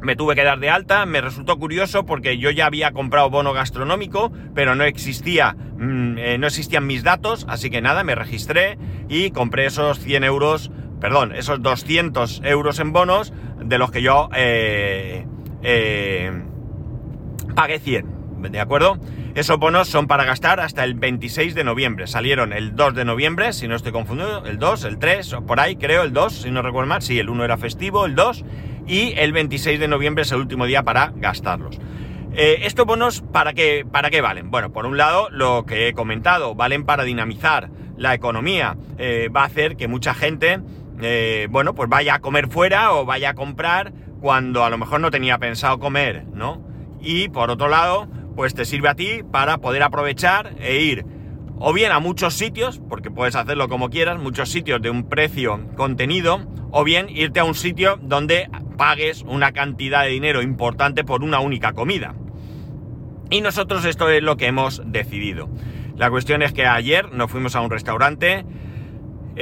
Me 0.02 0.16
tuve 0.16 0.34
que 0.34 0.42
dar 0.44 0.58
de 0.58 0.70
alta, 0.70 1.04
me 1.04 1.20
resultó 1.20 1.58
curioso 1.58 2.06
porque 2.06 2.38
yo 2.38 2.50
ya 2.50 2.66
había 2.66 2.92
comprado 2.92 3.28
bono 3.28 3.52
gastronómico, 3.52 4.32
pero 4.54 4.74
no 4.74 4.84
existía, 4.84 5.52
mm, 5.52 6.18
eh, 6.18 6.38
no 6.38 6.46
existían 6.46 6.86
mis 6.86 7.04
datos, 7.04 7.44
así 7.50 7.68
que 7.68 7.82
nada, 7.82 8.02
me 8.02 8.14
registré 8.14 8.78
y 9.10 9.30
compré 9.30 9.66
esos 9.66 9.98
100 10.00 10.24
euros, 10.24 10.70
perdón, 11.00 11.34
esos 11.34 11.60
200 11.60 12.40
euros 12.44 12.78
en 12.80 12.92
bonos, 12.92 13.34
de 13.62 13.76
los 13.76 13.90
que 13.90 14.00
yo 14.00 14.30
pagué 17.54 17.78
100. 17.78 18.19
¿De 18.48 18.60
acuerdo? 18.60 18.98
Esos 19.34 19.58
bonos 19.58 19.88
son 19.88 20.06
para 20.06 20.24
gastar 20.24 20.60
hasta 20.60 20.84
el 20.84 20.94
26 20.94 21.54
de 21.54 21.64
noviembre. 21.64 22.06
Salieron 22.06 22.52
el 22.52 22.74
2 22.74 22.94
de 22.94 23.04
noviembre, 23.04 23.52
si 23.52 23.68
no 23.68 23.76
estoy 23.76 23.92
confundido, 23.92 24.44
el 24.46 24.58
2, 24.58 24.84
el 24.84 24.98
3, 24.98 25.32
o 25.34 25.46
por 25.46 25.60
ahí 25.60 25.76
creo, 25.76 26.02
el 26.02 26.12
2, 26.12 26.32
si 26.32 26.50
no 26.50 26.62
recuerdo 26.62 26.88
mal. 26.88 27.02
Sí, 27.02 27.18
el 27.18 27.28
1 27.28 27.44
era 27.44 27.58
festivo, 27.58 28.06
el 28.06 28.14
2, 28.14 28.44
y 28.86 29.12
el 29.16 29.32
26 29.32 29.78
de 29.78 29.88
noviembre 29.88 30.22
es 30.22 30.32
el 30.32 30.38
último 30.38 30.66
día 30.66 30.82
para 30.82 31.12
gastarlos. 31.14 31.78
Eh, 32.32 32.60
¿Estos 32.62 32.86
bonos 32.86 33.22
para 33.32 33.52
qué, 33.52 33.84
para 33.90 34.10
qué 34.10 34.20
valen? 34.20 34.50
Bueno, 34.50 34.72
por 34.72 34.86
un 34.86 34.96
lado, 34.96 35.28
lo 35.30 35.64
que 35.66 35.88
he 35.88 35.92
comentado, 35.94 36.54
valen 36.54 36.84
para 36.84 37.04
dinamizar 37.04 37.70
la 37.96 38.14
economía. 38.14 38.76
Eh, 38.98 39.28
va 39.34 39.42
a 39.42 39.46
hacer 39.46 39.76
que 39.76 39.88
mucha 39.88 40.14
gente, 40.14 40.60
eh, 41.00 41.48
bueno, 41.50 41.74
pues 41.74 41.88
vaya 41.88 42.14
a 42.14 42.18
comer 42.20 42.48
fuera 42.48 42.92
o 42.92 43.04
vaya 43.04 43.30
a 43.30 43.34
comprar 43.34 43.92
cuando 44.20 44.64
a 44.64 44.70
lo 44.70 44.78
mejor 44.78 45.00
no 45.00 45.10
tenía 45.10 45.38
pensado 45.38 45.78
comer, 45.78 46.24
¿no? 46.32 46.62
Y 47.00 47.28
por 47.28 47.50
otro 47.50 47.68
lado, 47.68 48.08
pues 48.34 48.54
te 48.54 48.64
sirve 48.64 48.88
a 48.88 48.94
ti 48.94 49.22
para 49.30 49.58
poder 49.58 49.82
aprovechar 49.82 50.54
e 50.60 50.82
ir 50.82 51.04
o 51.62 51.74
bien 51.74 51.92
a 51.92 52.00
muchos 52.00 52.34
sitios, 52.34 52.80
porque 52.88 53.10
puedes 53.10 53.36
hacerlo 53.36 53.68
como 53.68 53.90
quieras, 53.90 54.18
muchos 54.18 54.48
sitios 54.48 54.80
de 54.80 54.88
un 54.88 55.08
precio 55.08 55.60
contenido, 55.76 56.40
o 56.70 56.84
bien 56.84 57.08
irte 57.10 57.38
a 57.38 57.44
un 57.44 57.54
sitio 57.54 57.98
donde 58.02 58.48
pagues 58.78 59.22
una 59.28 59.52
cantidad 59.52 60.04
de 60.04 60.08
dinero 60.08 60.40
importante 60.40 61.04
por 61.04 61.22
una 61.22 61.40
única 61.40 61.74
comida. 61.74 62.14
Y 63.28 63.42
nosotros 63.42 63.84
esto 63.84 64.08
es 64.08 64.22
lo 64.22 64.38
que 64.38 64.46
hemos 64.46 64.82
decidido. 64.86 65.50
La 65.96 66.08
cuestión 66.08 66.40
es 66.40 66.54
que 66.54 66.66
ayer 66.66 67.12
nos 67.12 67.30
fuimos 67.30 67.54
a 67.54 67.60
un 67.60 67.70
restaurante 67.70 68.46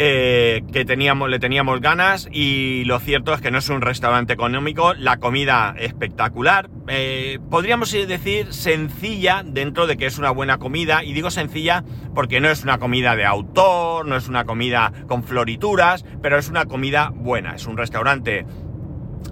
eh, 0.01 0.63
que 0.73 0.85
teníamos, 0.85 1.29
le 1.29 1.41
teníamos 1.41 1.81
ganas 1.81 2.29
y 2.31 2.85
lo 2.85 3.01
cierto 3.01 3.35
es 3.35 3.41
que 3.41 3.51
no 3.51 3.59
es 3.59 3.69
un 3.69 3.81
restaurante 3.81 4.33
económico, 4.33 4.95
la 4.95 5.17
comida 5.17 5.75
espectacular, 5.77 6.71
eh, 6.87 7.41
podríamos 7.51 7.91
decir 7.91 8.53
sencilla 8.53 9.43
dentro 9.45 9.89
de 9.89 9.97
que 9.97 10.07
es 10.07 10.17
una 10.17 10.31
buena 10.31 10.59
comida 10.59 11.03
y 11.03 11.15
digo 11.15 11.33
sencilla 11.33 11.83
porque 12.15 12.41
no 12.41 12.49
es 12.49 12.63
una 12.63 12.79
comida 12.79 13.17
de 13.17 13.25
autor, 13.25 14.07
no 14.07 14.15
es 14.15 14.29
una 14.29 14.45
comida 14.45 14.93
con 15.09 15.25
florituras, 15.25 16.05
pero 16.23 16.39
es 16.39 16.49
una 16.49 16.67
comida 16.67 17.11
buena, 17.13 17.57
es 17.57 17.67
un 17.67 17.77
restaurante 17.77 18.47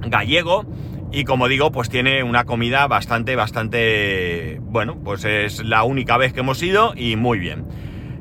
gallego 0.01 0.67
y 1.13 1.23
como 1.23 1.47
digo, 1.47 1.71
pues 1.71 1.89
tiene 1.89 2.25
una 2.25 2.45
comida 2.45 2.89
bastante, 2.89 3.37
bastante, 3.37 4.59
bueno, 4.63 4.99
pues 5.05 5.25
es 5.25 5.65
la 5.65 5.85
única 5.85 6.17
vez 6.17 6.33
que 6.33 6.41
hemos 6.41 6.61
ido 6.61 6.93
y 6.97 7.15
muy 7.15 7.39
bien. 7.39 7.67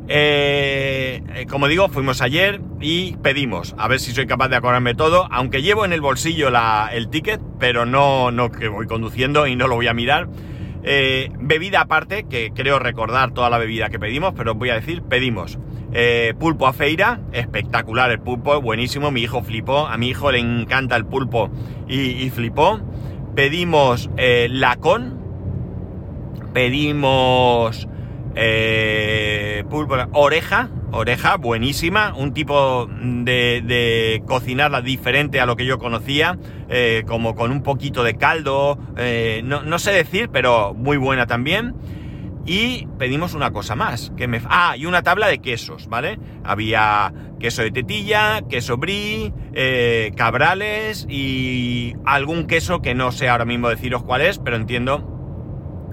Eh, 0.07 1.23
eh, 1.33 1.45
como 1.47 1.67
digo, 1.67 1.89
fuimos 1.89 2.21
ayer 2.21 2.61
y 2.79 3.15
pedimos, 3.17 3.73
a 3.77 3.87
ver 3.87 3.99
si 3.99 4.11
soy 4.11 4.27
capaz 4.27 4.49
de 4.49 4.55
acordarme 4.55 4.93
todo, 4.93 5.27
aunque 5.31 5.63
llevo 5.63 5.83
en 5.83 5.93
el 5.93 6.01
bolsillo 6.01 6.49
el 6.91 7.09
ticket, 7.09 7.41
pero 7.59 7.85
no, 7.85 8.29
no 8.31 8.51
que 8.51 8.67
voy 8.67 8.85
conduciendo 8.85 9.47
y 9.47 9.55
no 9.55 9.67
lo 9.67 9.75
voy 9.75 9.87
a 9.87 9.93
mirar. 9.93 10.27
Eh, 10.83 11.31
bebida 11.39 11.81
aparte, 11.81 12.25
que 12.29 12.51
creo 12.53 12.77
recordar 12.77 13.33
toda 13.33 13.49
la 13.49 13.57
bebida 13.57 13.89
que 13.89 13.97
pedimos, 13.97 14.33
pero 14.37 14.51
os 14.51 14.57
voy 14.57 14.69
a 14.69 14.75
decir, 14.75 15.01
pedimos 15.01 15.57
pulpo 16.39 16.67
a 16.67 16.73
feira, 16.73 17.21
espectacular 17.31 18.11
el 18.11 18.19
pulpo, 18.19 18.59
buenísimo, 18.61 19.11
mi 19.11 19.21
hijo 19.21 19.41
flipó, 19.43 19.87
a 19.87 19.95
mi 19.95 20.09
hijo 20.09 20.29
le 20.29 20.39
encanta 20.39 20.97
el 20.97 21.05
pulpo 21.05 21.49
y, 21.87 22.29
flipó. 22.31 22.81
Pedimos 23.33 24.09
lacón, 24.49 25.17
pedimos 26.53 27.87
eh, 28.35 29.63
oreja, 30.11 30.69
oreja, 30.91 31.37
buenísima, 31.37 32.13
un 32.15 32.33
tipo 32.33 32.87
de, 32.89 34.21
cocinarla 34.25 34.81
diferente 34.81 35.39
a 35.39 35.45
lo 35.45 35.55
que 35.55 35.65
yo 35.65 35.79
conocía, 35.79 36.37
eh, 36.69 37.03
como 37.07 37.35
con 37.35 37.51
un 37.51 37.63
poquito 37.63 38.03
de 38.03 38.15
caldo, 38.15 38.77
eh, 38.97 39.41
no, 39.43 39.79
sé 39.79 39.91
decir, 39.91 40.29
pero 40.31 40.73
muy 40.73 40.97
buena 40.97 41.27
también. 41.27 41.75
Y 42.47 42.85
pedimos 42.99 43.33
una 43.33 43.51
cosa 43.51 43.75
más, 43.75 44.11
que 44.15 44.27
me... 44.27 44.39
Ah, 44.45 44.75
y 44.77 44.85
una 44.85 45.01
tabla 45.01 45.27
de 45.27 45.39
quesos, 45.39 45.87
¿vale? 45.87 46.19
Había 46.43 47.11
queso 47.39 47.63
de 47.63 47.71
tetilla, 47.71 48.43
queso 48.47 48.77
brie, 48.77 49.33
eh, 49.53 50.11
cabrales 50.15 51.07
y 51.09 51.95
algún 52.05 52.45
queso 52.45 52.83
que 52.83 52.93
no 52.93 53.11
sé 53.11 53.29
ahora 53.29 53.45
mismo 53.45 53.67
deciros 53.67 54.03
cuál 54.03 54.21
es, 54.21 54.37
pero 54.37 54.57
entiendo 54.57 55.14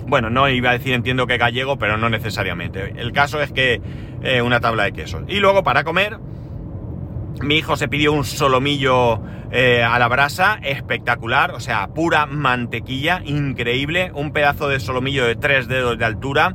bueno, 0.06 0.30
no 0.30 0.48
iba 0.48 0.70
a 0.70 0.72
decir 0.74 0.92
entiendo 0.92 1.26
que 1.26 1.38
gallego, 1.38 1.78
pero 1.78 1.96
no 1.96 2.08
necesariamente. 2.08 2.94
El 2.96 3.12
caso 3.12 3.40
es 3.40 3.52
que 3.52 3.80
eh, 4.22 4.42
una 4.42 4.60
tabla 4.60 4.84
de 4.84 4.92
quesos. 4.92 5.22
Y 5.28 5.40
luego 5.40 5.62
para 5.62 5.84
comer, 5.84 6.18
mi 7.42 7.56
hijo 7.56 7.76
se 7.76 7.88
pidió 7.88 8.12
un 8.12 8.24
solomillo 8.24 9.20
eh, 9.50 9.82
a 9.82 9.98
la 9.98 10.08
brasa, 10.08 10.58
espectacular, 10.62 11.52
o 11.52 11.60
sea, 11.60 11.88
pura 11.88 12.26
mantequilla, 12.26 13.22
increíble, 13.24 14.10
un 14.14 14.32
pedazo 14.32 14.68
de 14.68 14.80
solomillo 14.80 15.26
de 15.26 15.36
tres 15.36 15.68
dedos 15.68 15.98
de 15.98 16.04
altura, 16.04 16.54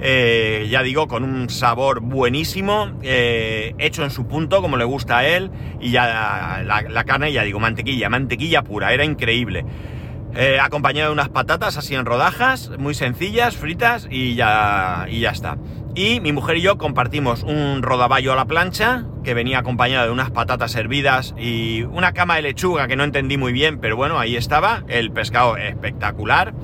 eh, 0.00 0.68
ya 0.70 0.82
digo, 0.82 1.08
con 1.08 1.24
un 1.24 1.50
sabor 1.50 2.00
buenísimo, 2.00 2.92
hecho 3.02 4.04
en 4.04 4.10
su 4.10 4.28
punto, 4.28 4.60
como 4.60 4.76
le 4.76 4.84
gusta 4.84 5.18
a 5.18 5.26
él, 5.26 5.50
y 5.80 5.90
ya 5.90 6.62
la, 6.64 6.82
la 6.82 7.04
carne, 7.04 7.32
ya 7.32 7.42
digo, 7.42 7.58
mantequilla, 7.58 8.08
mantequilla 8.08 8.62
pura, 8.62 8.92
era 8.92 9.04
increíble. 9.04 9.64
Eh, 10.34 10.58
acompañado 10.60 11.08
de 11.08 11.14
unas 11.14 11.30
patatas 11.30 11.78
así 11.78 11.94
en 11.94 12.04
rodajas, 12.04 12.70
muy 12.78 12.94
sencillas, 12.94 13.56
fritas 13.56 14.06
y 14.10 14.34
ya, 14.34 15.06
y 15.08 15.20
ya 15.20 15.30
está. 15.30 15.56
Y 15.94 16.20
mi 16.20 16.32
mujer 16.32 16.58
y 16.58 16.60
yo 16.60 16.78
compartimos 16.78 17.42
un 17.42 17.82
rodaballo 17.82 18.32
a 18.32 18.36
la 18.36 18.44
plancha 18.44 19.04
que 19.24 19.34
venía 19.34 19.58
acompañado 19.58 20.06
de 20.06 20.12
unas 20.12 20.30
patatas 20.30 20.76
hervidas 20.76 21.34
y 21.38 21.82
una 21.82 22.12
cama 22.12 22.36
de 22.36 22.42
lechuga 22.42 22.86
que 22.86 22.94
no 22.94 23.04
entendí 23.04 23.36
muy 23.36 23.52
bien, 23.52 23.78
pero 23.80 23.96
bueno, 23.96 24.18
ahí 24.18 24.36
estaba, 24.36 24.84
el 24.86 25.10
pescado 25.10 25.56
espectacular. 25.56 26.54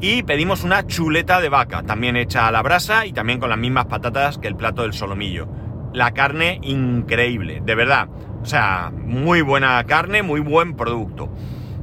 Y 0.00 0.24
pedimos 0.24 0.62
una 0.62 0.86
chuleta 0.86 1.40
de 1.40 1.48
vaca, 1.48 1.84
también 1.84 2.16
hecha 2.16 2.48
a 2.48 2.52
la 2.52 2.60
brasa 2.60 3.06
y 3.06 3.12
también 3.12 3.40
con 3.40 3.48
las 3.48 3.58
mismas 3.58 3.86
patatas 3.86 4.36
que 4.36 4.48
el 4.48 4.56
plato 4.56 4.82
del 4.82 4.92
solomillo. 4.92 5.48
La 5.94 6.12
carne 6.12 6.60
increíble, 6.62 7.62
de 7.64 7.74
verdad. 7.74 8.08
O 8.42 8.44
sea, 8.44 8.92
muy 8.94 9.40
buena 9.40 9.82
carne, 9.84 10.22
muy 10.22 10.40
buen 10.40 10.76
producto. 10.76 11.30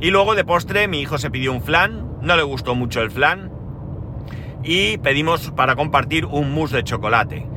Y 0.04 0.12
luego 0.12 0.36
de 0.36 0.44
postre 0.44 0.90
mi 0.90 1.00
hijo 1.00 1.18
se 1.18 1.32
pidió 1.32 1.54
un 1.54 1.62
flan, 1.62 2.18
no 2.22 2.36
le 2.36 2.44
gustó 2.44 2.76
mucho 2.76 3.02
el 3.02 3.10
flan. 3.10 3.50
Y 4.62 4.98
pedimos 4.98 5.52
para 5.52 5.78
compartir 5.78 6.26
un 6.26 6.54
mousse 6.54 6.74
de 6.74 6.84
chocolate. 6.84 7.48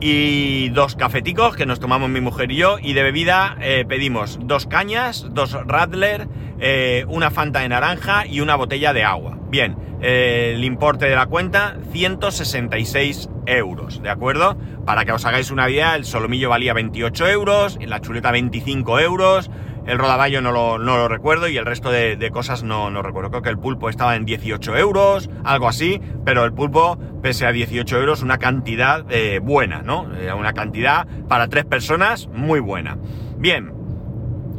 Y 0.00 0.70
dos 0.70 0.96
cafeticos 0.96 1.54
que 1.54 1.66
nos 1.66 1.78
tomamos 1.78 2.10
mi 2.10 2.20
mujer 2.20 2.50
y 2.50 2.56
yo. 2.56 2.80
Y 2.80 2.94
de 2.94 3.04
bebida 3.04 3.56
eh, 3.60 3.84
pedimos 3.88 4.40
dos 4.42 4.66
cañas, 4.66 5.28
dos 5.30 5.52
Radler, 5.52 6.26
eh, 6.58 7.06
una 7.06 7.30
Fanta 7.30 7.60
de 7.60 7.68
naranja 7.68 8.26
y 8.26 8.40
una 8.40 8.56
botella 8.56 8.92
de 8.92 9.04
agua. 9.04 9.38
Bien, 9.48 9.76
el 10.00 10.64
importe 10.64 11.06
de 11.06 11.14
la 11.14 11.26
cuenta 11.26 11.76
166 11.92 13.30
euros, 13.46 14.02
¿de 14.02 14.10
acuerdo? 14.10 14.56
Para 14.84 15.04
que 15.04 15.12
os 15.12 15.24
hagáis 15.26 15.52
una 15.52 15.70
idea, 15.70 15.94
el 15.94 16.04
solomillo 16.04 16.50
valía 16.50 16.74
28 16.74 17.28
euros, 17.28 17.78
la 17.80 18.00
chuleta 18.00 18.32
25 18.32 18.98
euros, 18.98 19.48
el 19.86 19.98
rodaballo 19.98 20.40
no 20.40 20.52
lo, 20.52 21.08
recuerdo 21.08 21.48
y 21.48 21.56
el 21.56 21.66
resto 21.66 21.90
de, 21.90 22.30
cosas 22.32 22.62
no, 22.62 22.90
no, 22.90 23.02
recuerdo. 23.02 23.30
Creo 23.30 23.42
que 23.42 23.50
el 23.50 23.58
pulpo 23.58 23.88
estaba 23.88 24.16
en 24.16 24.24
18 24.24 24.76
euros, 24.76 25.30
algo 25.44 25.68
así, 25.68 26.00
pero 26.24 26.44
el 26.44 26.52
pulpo, 26.52 26.98
pese 27.22 27.46
a 27.46 27.52
18 27.52 27.98
euros, 27.98 28.22
una 28.22 28.38
cantidad 28.38 29.04
eh, 29.10 29.40
buena, 29.42 29.82
¿no? 29.82 30.08
Eh, 30.16 30.32
una 30.32 30.52
cantidad 30.52 31.06
para 31.28 31.48
tres 31.48 31.64
personas 31.64 32.28
muy 32.28 32.60
buena. 32.60 32.98
Bien, 33.36 33.72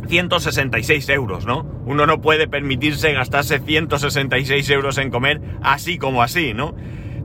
166 0.08 1.10
euros, 1.10 1.46
¿no? 1.46 1.66
Uno 1.86 2.06
no 2.06 2.22
puede 2.22 2.48
permitirse 2.48 3.12
gastarse 3.14 3.60
166 3.60 4.70
euros 4.70 4.98
en 4.98 5.10
comer 5.10 5.42
así 5.64 5.98
como 5.98 6.22
así, 6.22 6.54
¿no? 6.54 6.76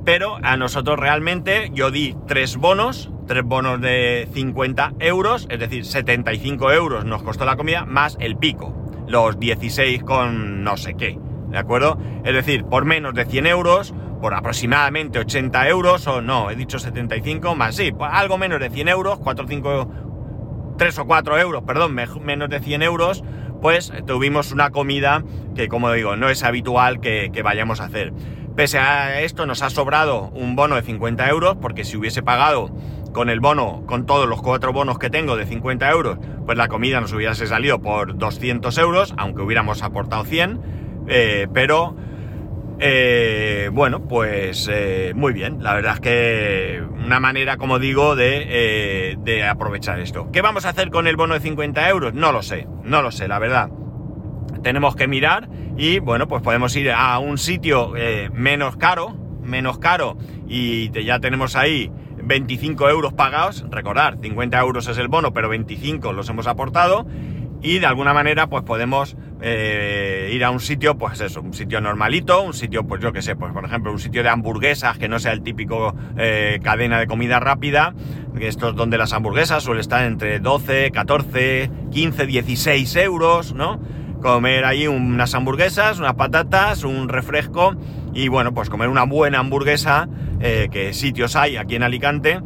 Pero 0.04 0.38
a 0.42 0.56
nosotros 0.56 0.98
realmente 0.98 1.70
yo 1.74 1.90
di 1.90 2.16
tres 2.26 2.56
bonos, 2.56 3.10
tres 3.30 3.44
bonos 3.44 3.80
de 3.80 4.28
50 4.34 4.94
euros, 4.98 5.46
es 5.48 5.60
decir, 5.60 5.86
75 5.86 6.72
euros 6.72 7.04
nos 7.04 7.22
costó 7.22 7.44
la 7.44 7.54
comida, 7.54 7.84
más 7.86 8.16
el 8.18 8.36
pico, 8.36 8.74
los 9.06 9.38
16 9.38 10.02
con 10.02 10.64
no 10.64 10.76
sé 10.76 10.94
qué, 10.94 11.16
¿de 11.48 11.56
acuerdo? 11.56 11.96
Es 12.24 12.34
decir, 12.34 12.64
por 12.64 12.84
menos 12.84 13.14
de 13.14 13.24
100 13.26 13.46
euros, 13.46 13.94
por 14.20 14.34
aproximadamente 14.34 15.20
80 15.20 15.68
euros, 15.68 16.08
o 16.08 16.20
no, 16.20 16.50
he 16.50 16.56
dicho 16.56 16.80
75, 16.80 17.54
más 17.54 17.76
sí, 17.76 17.92
algo 18.00 18.36
menos 18.36 18.58
de 18.58 18.68
100 18.68 18.88
euros, 18.88 19.20
4 19.20 19.44
o 19.44 19.48
5, 19.48 19.90
3 20.76 20.98
o 20.98 21.06
4 21.06 21.38
euros, 21.38 21.62
perdón, 21.62 21.94
menos 21.94 22.50
de 22.50 22.58
100 22.58 22.82
euros, 22.82 23.22
pues 23.62 23.92
tuvimos 24.08 24.50
una 24.50 24.70
comida 24.70 25.22
que, 25.54 25.68
como 25.68 25.92
digo, 25.92 26.16
no 26.16 26.30
es 26.30 26.42
habitual 26.42 26.98
que, 27.00 27.30
que 27.32 27.42
vayamos 27.44 27.80
a 27.80 27.84
hacer. 27.84 28.12
Pese 28.56 28.80
a 28.80 29.20
esto, 29.20 29.46
nos 29.46 29.62
ha 29.62 29.70
sobrado 29.70 30.30
un 30.34 30.56
bono 30.56 30.74
de 30.74 30.82
50 30.82 31.28
euros, 31.28 31.56
porque 31.62 31.84
si 31.84 31.96
hubiese 31.96 32.22
pagado 32.22 32.70
con 33.12 33.28
el 33.28 33.40
bono, 33.40 33.82
con 33.86 34.06
todos 34.06 34.28
los 34.28 34.42
cuatro 34.42 34.72
bonos 34.72 34.98
que 34.98 35.10
tengo 35.10 35.36
de 35.36 35.46
50 35.46 35.90
euros, 35.90 36.18
pues 36.46 36.56
la 36.56 36.68
comida 36.68 37.00
nos 37.00 37.12
hubiese 37.12 37.46
salido 37.46 37.80
por 37.80 38.16
200 38.16 38.76
euros, 38.78 39.14
aunque 39.16 39.42
hubiéramos 39.42 39.82
aportado 39.82 40.24
100, 40.24 40.60
eh, 41.08 41.48
pero 41.52 41.96
eh, 42.78 43.70
bueno, 43.72 44.06
pues 44.06 44.68
eh, 44.72 45.12
muy 45.14 45.32
bien, 45.32 45.62
la 45.62 45.74
verdad 45.74 45.94
es 45.94 46.00
que 46.00 46.82
una 47.04 47.20
manera, 47.20 47.56
como 47.56 47.78
digo, 47.78 48.16
de, 48.16 49.46
aprovechar 49.48 50.00
esto. 50.00 50.30
¿Qué 50.32 50.42
vamos 50.42 50.64
a 50.64 50.70
hacer 50.70 50.90
con 50.90 51.06
el 51.06 51.16
bono 51.16 51.34
de 51.34 51.40
50 51.40 51.88
euros? 51.88 52.14
No 52.14 52.32
lo 52.32 52.42
sé, 52.42 52.66
no 52.84 53.02
lo 53.02 53.10
sé, 53.10 53.28
la 53.28 53.38
verdad. 53.38 53.70
Tenemos 54.62 54.94
que 54.94 55.08
mirar 55.08 55.48
y 55.76 55.98
bueno, 55.98 56.28
pues 56.28 56.42
podemos 56.42 56.74
ir 56.76 56.90
a 56.90 57.18
un 57.18 57.38
sitio 57.38 57.92
menos 58.32 58.76
caro, 58.76 59.16
menos 59.42 59.78
caro 59.78 60.18
y 60.46 60.90
ya 61.04 61.18
tenemos 61.18 61.56
ahí 61.56 61.90
25 62.22 62.88
euros 62.88 63.12
pagados, 63.12 63.64
recordar, 63.70 64.18
50 64.20 64.58
euros 64.60 64.88
es 64.88 64.98
el 64.98 65.08
bono, 65.08 65.32
pero 65.32 65.48
25 65.48 66.12
los 66.12 66.28
hemos 66.28 66.46
aportado 66.46 67.06
y 67.62 67.78
de 67.78 67.86
alguna 67.86 68.14
manera 68.14 68.46
pues 68.46 68.62
podemos 68.64 69.16
eh, 69.42 70.30
ir 70.32 70.44
a 70.44 70.50
un 70.50 70.60
sitio, 70.60 70.96
pues 70.96 71.20
eso, 71.20 71.40
un 71.40 71.54
sitio 71.54 71.80
normalito, 71.80 72.42
un 72.42 72.54
sitio, 72.54 72.84
pues 72.86 73.02
yo 73.02 73.12
que 73.12 73.22
sé, 73.22 73.36
pues 73.36 73.52
por 73.52 73.64
ejemplo, 73.64 73.92
un 73.92 73.98
sitio 73.98 74.22
de 74.22 74.28
hamburguesas 74.28 74.98
que 74.98 75.08
no 75.08 75.18
sea 75.18 75.32
el 75.32 75.42
típico 75.42 75.94
eh, 76.16 76.60
cadena 76.62 76.98
de 76.98 77.06
comida 77.06 77.40
rápida, 77.40 77.94
que 78.36 78.48
esto 78.48 78.70
es 78.70 78.76
donde 78.76 78.98
las 78.98 79.12
hamburguesas 79.12 79.62
suelen 79.62 79.80
estar 79.80 80.04
entre 80.04 80.40
12, 80.40 80.90
14, 80.90 81.70
15, 81.90 82.26
16 82.26 82.96
euros, 82.96 83.54
¿no? 83.54 83.80
comer 84.20 84.64
ahí 84.64 84.86
unas 84.86 85.34
hamburguesas, 85.34 85.98
unas 85.98 86.14
patatas, 86.14 86.84
un 86.84 87.08
refresco 87.08 87.74
y 88.14 88.28
bueno, 88.28 88.52
pues 88.54 88.70
comer 88.70 88.88
una 88.88 89.04
buena 89.04 89.38
hamburguesa, 89.38 90.08
eh, 90.40 90.68
que 90.70 90.92
sitios 90.92 91.36
hay 91.36 91.56
aquí 91.56 91.76
en 91.76 91.82
Alicante, 91.82 92.40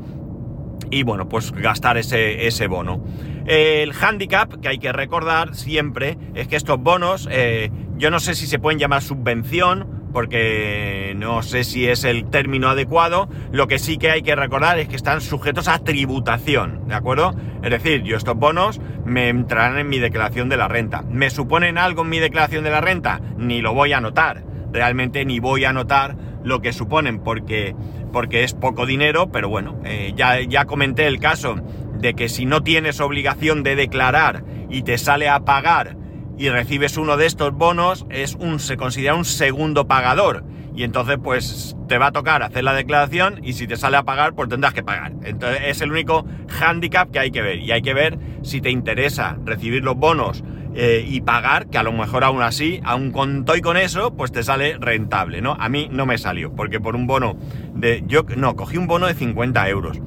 y 0.91 1.03
bueno, 1.03 1.29
pues 1.29 1.53
gastar 1.53 1.97
ese, 1.97 2.47
ese 2.47 2.67
bono. 2.67 3.05
El 3.47 3.93
handicap 3.93 4.61
que 4.61 4.69
hay 4.69 4.79
que 4.79 4.93
recordar 4.93 5.55
siempre 5.55 6.17
es 6.35 6.49
que 6.49 6.57
estos 6.57 6.79
bonos, 6.81 7.29
eh, 7.31 7.71
yo 7.97 8.11
no 8.11 8.21
sé 8.21 8.35
si 8.35 8.47
se 8.47 8.59
pueden 8.59 8.79
llamar 8.79 9.03
subvención, 9.03 10.05
porque 10.15 11.13
no 11.17 11.43
sé 11.43 11.65
si 11.65 11.89
es 11.89 12.05
el 12.05 12.31
término 12.31 12.69
adecuado. 12.69 13.29
Lo 13.51 13.67
que 13.67 13.81
sí 13.81 13.99
que 13.99 14.13
hay 14.13 14.23
que 14.23 14.37
recordar 14.37 14.79
es 14.79 14.89
que 14.89 14.95
están 14.95 15.21
sujetos 15.21 15.67
a 15.67 15.81
tributación, 15.81 16.87
¿de 16.87 16.95
acuerdo? 16.95 17.35
Es 17.65 17.71
decir, 17.71 18.05
yo 18.05 18.17
estos 18.17 18.37
bonos 18.37 18.81
me 19.05 19.29
entrarán 19.29 19.77
en 19.77 19.89
mi 19.89 19.99
declaración 19.99 20.49
de 20.49 20.57
la 20.57 20.69
renta. 20.69 21.03
¿Me 21.03 21.31
suponen 21.31 21.79
algo 21.79 22.03
en 22.03 22.11
mi 22.11 22.21
declaración 22.21 22.63
de 22.63 22.71
la 22.71 22.81
renta? 22.81 23.21
Ni 23.37 23.61
lo 23.61 23.75
voy 23.75 23.93
a 23.93 23.99
anotar. 23.99 24.45
Realmente 24.75 25.25
ni 25.25 25.39
voy 25.39 25.65
a 25.65 25.71
anotar 25.71 26.17
lo 26.43 26.61
que 26.61 26.73
suponen 26.73 27.21
porque, 27.21 27.77
porque 28.13 28.43
es 28.43 28.55
poco 28.55 28.87
dinero, 28.87 29.31
pero 29.31 29.49
bueno, 29.49 29.81
eh, 29.85 30.15
ya, 30.17 30.41
ya 30.41 30.65
comenté 30.65 31.07
el 31.07 31.21
caso 31.21 31.55
de 31.97 32.15
que 32.15 32.29
si 32.29 32.45
no 32.45 32.65
tienes 32.65 33.01
obligación 33.01 33.63
de 33.63 33.77
declarar 33.77 34.45
y 34.69 34.83
te 34.83 34.99
sale 34.99 35.29
a 35.29 35.45
pagar 35.45 35.97
y 36.37 36.49
recibes 36.49 36.97
uno 36.97 37.17
de 37.17 37.27
estos 37.27 37.55
bonos, 37.55 38.05
es 38.11 38.35
un, 38.35 38.59
se 38.59 38.77
considera 38.77 39.15
un 39.15 39.25
segundo 39.25 39.87
pagador. 39.87 40.43
Y 40.75 40.83
entonces, 40.83 41.19
pues, 41.23 41.77
te 41.87 41.99
va 41.99 42.09
a 42.09 42.13
tocar 42.13 42.43
hacer 42.43 42.65
la 42.65 42.75
declaración 42.75 43.39
y 43.45 43.53
si 43.53 43.69
te 43.69 43.77
sale 43.77 43.97
a 43.97 44.03
pagar, 44.03 44.35
pues 44.35 44.49
tendrás 44.49 44.75
que 44.75 44.83
pagar. 44.83 45.13
Entonces, 45.23 45.61
es 45.67 45.81
el 45.83 45.93
único 45.93 46.27
hándicap 46.49 47.13
que 47.13 47.21
hay 47.21 47.31
que 47.31 47.43
ver. 47.43 47.61
Y 47.61 47.71
hay 47.71 47.81
que 47.81 47.95
ver 47.95 48.19
si 48.43 48.61
te 48.61 48.71
interesa 48.71 49.39
recibir 49.45 49.85
los 49.85 49.95
bonos 49.95 50.43
eh, 50.75 51.05
y 51.07 51.21
pagar, 51.21 51.69
que 51.69 51.79
a 51.79 51.83
lo 51.83 51.93
mejor 51.93 52.25
aún 52.25 52.43
así, 52.43 52.81
aún 52.85 53.13
con 53.13 53.45
y 53.57 53.61
con 53.61 53.77
eso, 53.77 54.15
pues 54.15 54.33
te 54.33 54.43
sale 54.43 54.77
rentable, 54.79 55.41
¿no? 55.41 55.57
A 55.59 55.69
mí 55.69 55.89
no 55.91 56.07
me 56.07 56.19
salió, 56.19 56.53
porque 56.53 56.81
por 56.81 56.97
un 56.97 57.07
bono 57.07 57.37
de... 57.75 58.03
Yo, 58.07 58.25
no, 58.37 58.57
cogí 58.57 58.77
un 58.77 58.87
bono 58.87 59.07
de 59.07 59.15
50 59.15 59.69
euros 59.69 60.01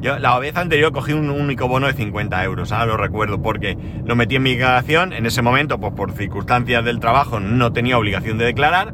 yo 0.00 0.18
la 0.18 0.38
vez 0.38 0.56
anterior 0.56 0.92
cogí 0.92 1.12
un 1.12 1.30
único 1.30 1.68
bono 1.68 1.86
de 1.86 1.94
50 1.94 2.44
euros, 2.44 2.70
ahora 2.72 2.86
lo 2.86 2.96
recuerdo, 2.96 3.40
porque 3.40 3.76
lo 4.04 4.14
metí 4.14 4.36
en 4.36 4.42
mi 4.42 4.50
declaración, 4.52 5.12
en 5.12 5.26
ese 5.26 5.42
momento, 5.42 5.78
pues 5.80 5.94
por 5.94 6.12
circunstancias 6.12 6.84
del 6.84 7.00
trabajo 7.00 7.40
no 7.40 7.72
tenía 7.72 7.98
obligación 7.98 8.38
de 8.38 8.44
declarar, 8.44 8.92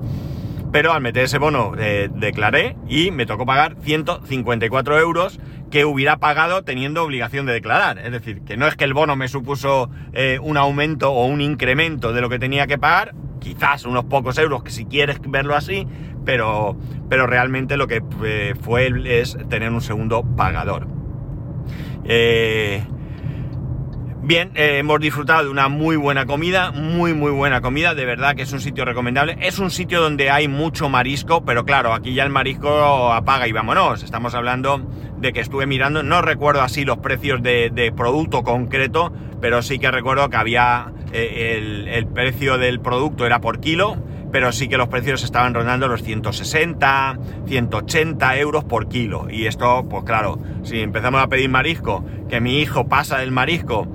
pero 0.70 0.92
al 0.92 1.02
meter 1.02 1.24
ese 1.24 1.38
bono 1.38 1.72
eh, 1.78 2.08
declaré 2.14 2.76
y 2.88 3.10
me 3.10 3.26
tocó 3.26 3.44
pagar 3.44 3.76
154 3.82 4.98
euros 5.00 5.40
que 5.72 5.86
hubiera 5.86 6.18
pagado 6.18 6.64
teniendo 6.64 7.02
obligación 7.02 7.46
de 7.46 7.54
declarar. 7.54 7.98
Es 7.98 8.12
decir, 8.12 8.42
que 8.42 8.58
no 8.58 8.68
es 8.68 8.76
que 8.76 8.84
el 8.84 8.92
bono 8.92 9.16
me 9.16 9.26
supuso 9.26 9.90
eh, 10.12 10.38
un 10.40 10.58
aumento 10.58 11.10
o 11.10 11.24
un 11.24 11.40
incremento 11.40 12.12
de 12.12 12.20
lo 12.20 12.28
que 12.28 12.38
tenía 12.38 12.66
que 12.66 12.76
pagar, 12.76 13.14
quizás 13.40 13.86
unos 13.86 14.04
pocos 14.04 14.36
euros, 14.36 14.62
que 14.62 14.70
si 14.70 14.84
quieres 14.84 15.18
verlo 15.26 15.56
así, 15.56 15.88
pero, 16.26 16.76
pero 17.08 17.26
realmente 17.26 17.78
lo 17.78 17.86
que 17.86 18.02
eh, 18.22 18.54
fue 18.60 18.92
es 19.06 19.38
tener 19.48 19.70
un 19.70 19.80
segundo 19.80 20.22
pagador. 20.36 20.86
Eh, 22.04 22.84
bien, 24.22 24.52
eh, 24.54 24.78
hemos 24.78 25.00
disfrutado 25.00 25.44
de 25.44 25.50
una 25.50 25.68
muy 25.68 25.96
buena 25.96 26.26
comida, 26.26 26.70
muy 26.70 27.14
muy 27.14 27.30
buena 27.30 27.60
comida, 27.60 27.94
de 27.94 28.04
verdad 28.04 28.34
que 28.34 28.42
es 28.42 28.52
un 28.52 28.60
sitio 28.60 28.84
recomendable. 28.84 29.36
Es 29.40 29.58
un 29.58 29.70
sitio 29.70 30.00
donde 30.00 30.30
hay 30.30 30.48
mucho 30.48 30.88
marisco, 30.88 31.44
pero 31.44 31.64
claro, 31.64 31.92
aquí 31.92 32.14
ya 32.14 32.24
el 32.24 32.30
marisco 32.30 33.12
apaga 33.12 33.48
y 33.48 33.52
vámonos. 33.52 34.02
Estamos 34.02 34.34
hablando 34.34 34.78
de 35.18 35.32
que 35.32 35.40
estuve 35.40 35.66
mirando, 35.66 36.02
no 36.02 36.22
recuerdo 36.22 36.62
así 36.62 36.84
los 36.84 36.98
precios 36.98 37.42
de, 37.42 37.92
producto 37.96 38.42
concreto, 38.42 39.12
pero 39.40 39.62
sí 39.62 39.78
que 39.78 39.90
recuerdo 39.90 40.28
que 40.30 40.36
había 40.36 40.92
el, 41.12 41.88
el 41.88 42.06
precio 42.06 42.58
del 42.58 42.80
producto 42.80 43.26
era 43.26 43.40
por 43.40 43.60
kilo 43.60 43.96
pero 44.32 44.50
sí 44.50 44.66
que 44.66 44.78
los 44.78 44.88
precios 44.88 45.22
estaban 45.22 45.52
rondando 45.52 45.86
los 45.86 46.02
160, 46.02 47.18
180 47.46 48.38
euros 48.38 48.64
por 48.64 48.88
kilo. 48.88 49.28
Y 49.30 49.46
esto, 49.46 49.86
pues 49.88 50.04
claro, 50.04 50.38
si 50.62 50.80
empezamos 50.80 51.22
a 51.22 51.28
pedir 51.28 51.50
marisco, 51.50 52.02
que 52.30 52.40
mi 52.40 52.58
hijo 52.58 52.88
pasa 52.88 53.18
del 53.18 53.30
marisco 53.30 53.86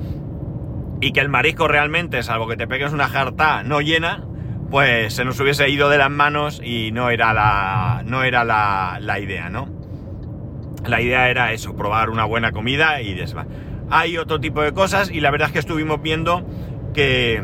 y 1.02 1.12
que 1.12 1.20
el 1.20 1.30
marisco 1.30 1.68
realmente, 1.68 2.24
salvo 2.24 2.48
que 2.48 2.58
te 2.58 2.68
pegues 2.68 2.94
una 2.94 3.08
jarta, 3.08 3.64
no 3.64 3.82
llena, 3.82 4.26
pues 4.70 5.14
se 5.14 5.26
nos 5.26 5.40
hubiese 5.40 5.70
ido 5.70 5.90
de 5.90 5.98
las 5.98 6.10
manos 6.10 6.62
y 6.64 6.92
no 6.92 7.10
era 7.10 7.34
la, 7.34 8.04
no 8.06 8.24
era 8.24 8.44
la, 8.44 9.00
la 9.02 9.20
idea, 9.20 9.50
¿no? 9.50 9.70
La 10.86 11.02
idea 11.02 11.30
era 11.30 11.54
eso, 11.54 11.76
probar 11.76 12.10
una 12.10 12.26
buena 12.26 12.52
comida 12.52 13.02
y 13.02 13.14
desva. 13.14 13.46
Hay 13.90 14.18
otro 14.18 14.40
tipo 14.40 14.62
de 14.62 14.74
cosas 14.74 15.12
y 15.12 15.22
la 15.22 15.32
verdad 15.32 15.48
es 15.48 15.54
que 15.54 15.60
estuvimos 15.60 16.02
viendo 16.02 16.46
que 16.94 17.44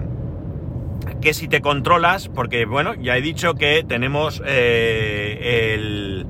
que 1.21 1.33
si 1.33 1.47
te 1.47 1.61
controlas, 1.61 2.27
porque 2.27 2.65
bueno, 2.65 2.95
ya 2.95 3.17
he 3.17 3.21
dicho 3.21 3.55
que 3.55 3.85
tenemos 3.87 4.41
eh, 4.45 5.73
el, 5.73 6.25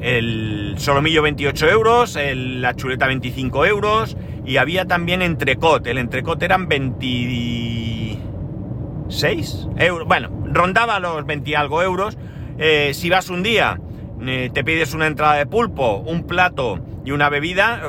el 0.00 0.74
solomillo 0.76 1.22
28 1.22 1.68
euros, 1.68 2.18
la 2.34 2.74
chuleta 2.74 3.06
25 3.06 3.66
euros 3.66 4.16
y 4.46 4.58
había 4.58 4.84
también 4.86 5.22
entrecot. 5.22 5.84
El 5.86 5.98
entrecot 5.98 6.40
eran 6.42 6.68
26 6.68 9.68
euros. 9.78 10.06
Bueno, 10.06 10.30
rondaba 10.44 11.00
los 11.00 11.26
20 11.26 11.56
algo 11.56 11.82
euros. 11.82 12.16
Eh, 12.58 12.92
si 12.94 13.10
vas 13.10 13.28
un 13.28 13.42
día, 13.42 13.80
eh, 14.22 14.50
te 14.52 14.62
pides 14.64 14.94
una 14.94 15.06
entrada 15.06 15.34
de 15.34 15.46
pulpo, 15.46 15.98
un 15.98 16.26
plato 16.26 16.80
y 17.04 17.10
una 17.12 17.28
bebida, 17.28 17.82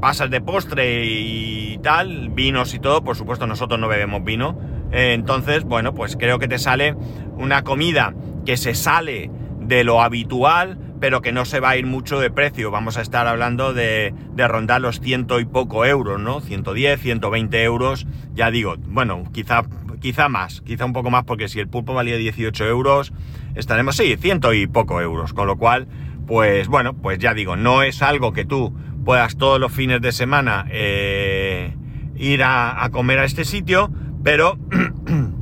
pasas 0.00 0.30
de 0.30 0.40
postre 0.40 1.04
y 1.04 1.80
tal, 1.82 2.28
vinos 2.30 2.74
y 2.74 2.78
todo. 2.78 3.02
Por 3.02 3.16
supuesto, 3.16 3.46
nosotros 3.46 3.80
no 3.80 3.88
bebemos 3.88 4.22
vino 4.22 4.56
eh, 4.92 5.12
entonces, 5.12 5.64
bueno, 5.64 5.94
pues 5.94 6.16
creo 6.16 6.38
que 6.38 6.48
te 6.48 6.58
sale 6.58 6.96
una 7.36 7.62
comida 7.62 8.14
que 8.44 8.56
se 8.56 8.74
sale 8.74 9.30
de 9.60 9.84
lo 9.84 10.02
habitual, 10.02 10.78
pero 11.00 11.22
que 11.22 11.32
no 11.32 11.44
se 11.44 11.60
va 11.60 11.70
a 11.70 11.76
ir 11.76 11.86
mucho 11.86 12.20
de 12.20 12.30
precio. 12.30 12.70
Vamos 12.70 12.98
a 12.98 13.00
estar 13.00 13.26
hablando 13.26 13.72
de, 13.72 14.14
rondar 14.36 14.80
los 14.80 15.00
ciento 15.00 15.40
y 15.40 15.46
poco 15.46 15.84
euros, 15.84 16.20
¿no? 16.20 16.40
110, 16.40 17.00
120 17.00 17.62
euros. 17.64 18.06
Ya 18.34 18.50
digo, 18.50 18.76
bueno, 18.86 19.24
quizá, 19.32 19.62
quizá 20.00 20.28
más, 20.28 20.60
quizá 20.60 20.84
un 20.84 20.92
poco 20.92 21.10
más, 21.10 21.24
porque 21.24 21.48
si 21.48 21.58
el 21.58 21.68
pulpo 21.68 21.94
valía 21.94 22.16
18 22.16 22.66
euros, 22.66 23.12
estaremos, 23.54 23.96
sí, 23.96 24.16
ciento 24.18 24.52
y 24.52 24.66
poco 24.66 25.00
euros. 25.00 25.32
Con 25.32 25.46
lo 25.46 25.56
cual, 25.56 25.88
pues 26.26 26.68
bueno, 26.68 26.94
pues 26.94 27.18
ya 27.18 27.32
digo, 27.32 27.56
no 27.56 27.82
es 27.82 28.02
algo 28.02 28.32
que 28.32 28.44
tú 28.44 28.74
puedas 29.04 29.38
todos 29.38 29.58
los 29.58 29.72
fines 29.72 30.02
de 30.02 30.12
semana 30.12 30.66
eh, 30.70 31.74
ir 32.16 32.42
a 32.44 32.86
comer 32.92 33.18
a 33.20 33.24
este 33.24 33.46
sitio, 33.46 33.90
pero 34.22 34.58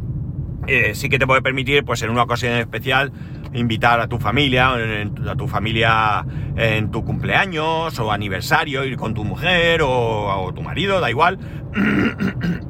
eh, 0.68 0.94
sí 0.94 1.08
que 1.08 1.18
te 1.18 1.26
puede 1.26 1.42
permitir, 1.42 1.84
pues 1.84 2.02
en 2.02 2.10
una 2.10 2.22
ocasión 2.22 2.52
especial, 2.52 3.10
invitar 3.54 4.00
a 4.00 4.08
tu 4.08 4.18
familia, 4.18 4.74
a 4.74 5.37
tu 5.37 5.48
familia 5.48 6.24
en 6.56 6.90
tu 6.90 7.04
cumpleaños 7.04 7.98
o 7.98 8.12
aniversario, 8.12 8.84
ir 8.84 8.96
con 8.96 9.14
tu 9.14 9.24
mujer 9.24 9.80
o, 9.82 10.52
tu 10.54 10.62
marido, 10.62 11.00
da 11.00 11.11
igual. 11.11 11.38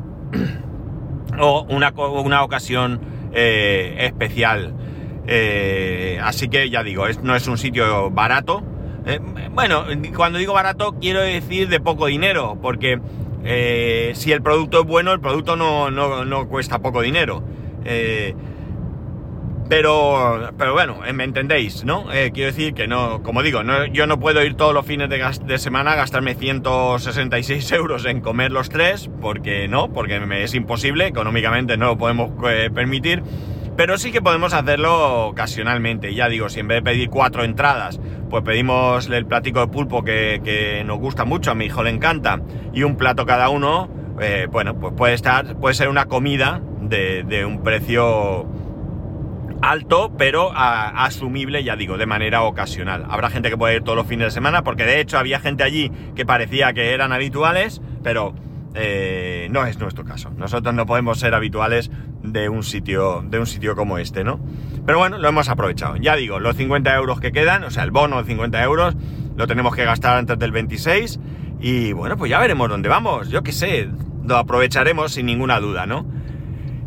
o 1.38 1.66
una, 1.70 1.90
una 1.90 2.42
ocasión 2.42 3.00
eh, 3.32 3.96
especial. 4.00 4.74
Eh, 5.26 6.18
así 6.22 6.48
que 6.48 6.70
ya 6.70 6.82
digo, 6.82 7.04
no 7.22 7.36
es 7.36 7.46
un 7.46 7.58
sitio 7.58 8.10
barato. 8.10 8.62
Eh, 9.06 9.20
bueno, 9.52 9.84
cuando 10.16 10.38
digo 10.38 10.52
barato 10.52 10.96
quiero 11.00 11.20
decir 11.20 11.68
de 11.68 11.80
poco 11.80 12.06
dinero, 12.06 12.58
porque 12.60 13.00
si 14.14 14.32
el 14.32 14.42
producto 14.42 14.80
es 14.80 14.86
bueno, 14.86 15.12
el 15.12 15.20
producto 15.20 15.56
no, 15.56 15.90
no 15.90 16.48
cuesta 16.48 16.80
poco 16.80 17.02
dinero. 17.02 17.42
Pero, 19.68 20.50
pero 20.56 20.72
bueno, 20.72 21.04
eh, 21.04 21.12
me 21.12 21.24
entendéis, 21.24 21.84
¿no? 21.84 22.10
Eh, 22.10 22.30
quiero 22.32 22.50
decir 22.50 22.72
que 22.72 22.88
no, 22.88 23.22
como 23.22 23.42
digo, 23.42 23.60
yo 23.92 24.06
no 24.06 24.18
puedo 24.18 24.42
ir 24.42 24.54
todos 24.54 24.72
los 24.72 24.86
fines 24.86 25.10
de, 25.10 25.58
semana 25.58 25.92
a 25.92 25.96
gastarme 25.96 26.34
166 26.34 27.72
euros 27.72 28.06
en 28.06 28.22
comer 28.22 28.50
los 28.50 28.70
tres, 28.70 29.10
porque 29.20 29.68
no, 29.68 29.92
porque 29.92 30.20
me 30.20 30.42
es 30.42 30.54
imposible, 30.54 31.06
económicamente 31.06 31.76
no 31.76 31.86
lo 31.86 31.98
podemos 31.98 32.30
eh, 32.48 32.70
permitir, 32.74 33.22
pero 33.76 33.98
sí 33.98 34.10
que 34.10 34.22
podemos 34.22 34.54
hacerlo 34.54 35.26
ocasionalmente. 35.26 36.14
Ya 36.14 36.30
digo, 36.30 36.48
si 36.48 36.60
en 36.60 36.68
vez 36.68 36.78
de 36.78 36.82
pedir 36.90 37.10
cuatro 37.10 37.44
entradas, 37.44 38.00
pues 38.30 38.42
pedimos 38.44 39.06
el 39.10 39.26
platico 39.26 39.60
de 39.60 39.66
pulpo 39.66 40.02
que, 40.02 40.82
nos 40.86 40.98
gusta 40.98 41.26
mucho, 41.26 41.50
a 41.50 41.54
mi 41.54 41.66
hijo 41.66 41.82
le 41.82 41.90
encanta, 41.90 42.40
y 42.72 42.84
un 42.84 42.96
plato 42.96 43.26
cada 43.26 43.50
uno, 43.50 43.88
bueno, 44.50 44.74
pues 44.80 44.94
puede 44.96 45.14
estar, 45.14 45.56
puede 45.56 45.74
ser 45.74 45.88
una 45.88 46.06
comida 46.06 46.60
de, 46.80 47.22
de 47.22 47.44
un 47.44 47.62
precio 47.62 48.48
alto, 49.62 50.12
pero 50.16 50.50
asumible, 50.54 51.64
ya 51.64 51.76
digo, 51.76 51.98
de 51.98 52.06
manera 52.06 52.42
ocasional. 52.42 53.06
Habrá 53.08 53.30
gente 53.30 53.50
que 53.50 53.56
puede 53.56 53.76
ir 53.76 53.82
todos 53.82 53.96
los 53.96 54.06
fines 54.06 54.26
de 54.26 54.30
semana, 54.30 54.62
porque 54.62 54.84
de 54.84 55.00
hecho 55.00 55.18
había 55.18 55.40
gente 55.40 55.62
allí 55.62 55.90
que 56.14 56.24
parecía 56.24 56.72
que 56.72 56.92
eran 56.92 57.12
habituales, 57.12 57.80
pero 58.02 58.34
eh, 58.74 59.48
no 59.50 59.66
es 59.66 59.78
nuestro 59.78 60.04
caso. 60.04 60.30
Nosotros 60.36 60.74
no 60.74 60.86
podemos 60.86 61.18
ser 61.18 61.34
habituales 61.34 61.90
de 62.22 62.48
un 62.48 62.62
sitio, 62.62 63.24
de 63.26 63.38
un 63.38 63.46
sitio 63.46 63.74
como 63.74 63.98
este, 63.98 64.24
¿no? 64.24 64.40
Pero 64.86 64.98
bueno, 64.98 65.18
lo 65.18 65.28
hemos 65.28 65.48
aprovechado. 65.48 65.96
Ya 65.96 66.16
digo, 66.16 66.38
los 66.38 66.56
50 66.56 66.94
euros 66.94 67.20
que 67.20 67.32
quedan, 67.32 67.64
o 67.64 67.70
sea, 67.70 67.82
el 67.82 67.90
bono 67.90 68.18
de 68.22 68.28
50 68.28 68.62
euros, 68.62 68.94
lo 69.36 69.46
tenemos 69.46 69.74
que 69.74 69.84
gastar 69.84 70.16
antes 70.16 70.38
del 70.38 70.52
26. 70.52 71.18
Y 71.60 71.92
bueno, 71.92 72.16
pues 72.16 72.30
ya 72.30 72.38
veremos 72.38 72.68
dónde 72.68 72.88
vamos. 72.88 73.30
Yo 73.30 73.42
qué 73.42 73.52
sé, 73.52 73.88
lo 74.24 74.36
aprovecharemos 74.36 75.12
sin 75.12 75.26
ninguna 75.26 75.58
duda, 75.60 75.86
¿no? 75.86 76.06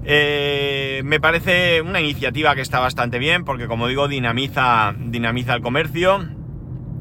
Eh, 0.03 1.01
me 1.05 1.19
parece 1.19 1.81
una 1.81 2.01
iniciativa 2.01 2.55
que 2.55 2.61
está 2.61 2.79
bastante 2.79 3.19
bien 3.19 3.45
porque 3.45 3.67
como 3.67 3.87
digo 3.87 4.07
dinamiza, 4.07 4.95
dinamiza 4.97 5.53
el 5.53 5.61
comercio. 5.61 6.27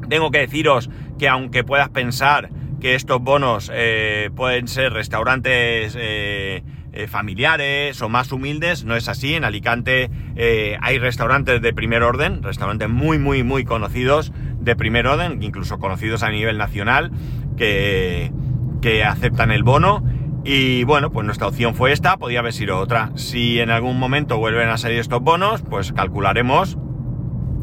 Tengo 0.08 0.30
que 0.30 0.38
deciros 0.38 0.90
que 1.18 1.28
aunque 1.28 1.64
puedas 1.64 1.88
pensar 1.90 2.50
que 2.80 2.94
estos 2.94 3.20
bonos 3.20 3.70
eh, 3.72 4.30
pueden 4.34 4.66
ser 4.66 4.92
restaurantes 4.92 5.96
eh, 5.98 6.62
familiares 7.08 8.00
o 8.02 8.08
más 8.08 8.32
humildes, 8.32 8.84
no 8.84 8.96
es 8.96 9.08
así. 9.08 9.34
En 9.34 9.44
Alicante 9.44 10.10
hay 10.80 10.98
restaurantes 10.98 11.62
de 11.62 11.72
primer 11.72 12.02
orden, 12.02 12.42
restaurantes 12.42 12.88
muy, 12.88 13.18
muy, 13.18 13.44
muy 13.44 13.64
conocidos 13.64 14.32
de 14.60 14.74
primer 14.74 15.06
orden, 15.06 15.42
incluso 15.42 15.78
conocidos 15.78 16.22
a 16.24 16.30
nivel 16.30 16.58
nacional, 16.58 17.12
que, 17.56 18.32
que 18.82 19.04
aceptan 19.04 19.52
el 19.52 19.62
bono 19.62 20.02
y 20.44 20.84
bueno, 20.84 21.10
pues 21.10 21.26
nuestra 21.26 21.48
opción 21.48 21.74
fue 21.74 21.92
esta, 21.92 22.16
podía 22.16 22.40
haber 22.40 22.52
sido 22.52 22.78
otra. 22.78 23.10
Si 23.14 23.60
en 23.60 23.70
algún 23.70 23.98
momento 23.98 24.38
vuelven 24.38 24.68
a 24.68 24.78
salir 24.78 24.98
estos 24.98 25.20
bonos, 25.20 25.62
pues 25.62 25.92
calcularemos 25.92 26.78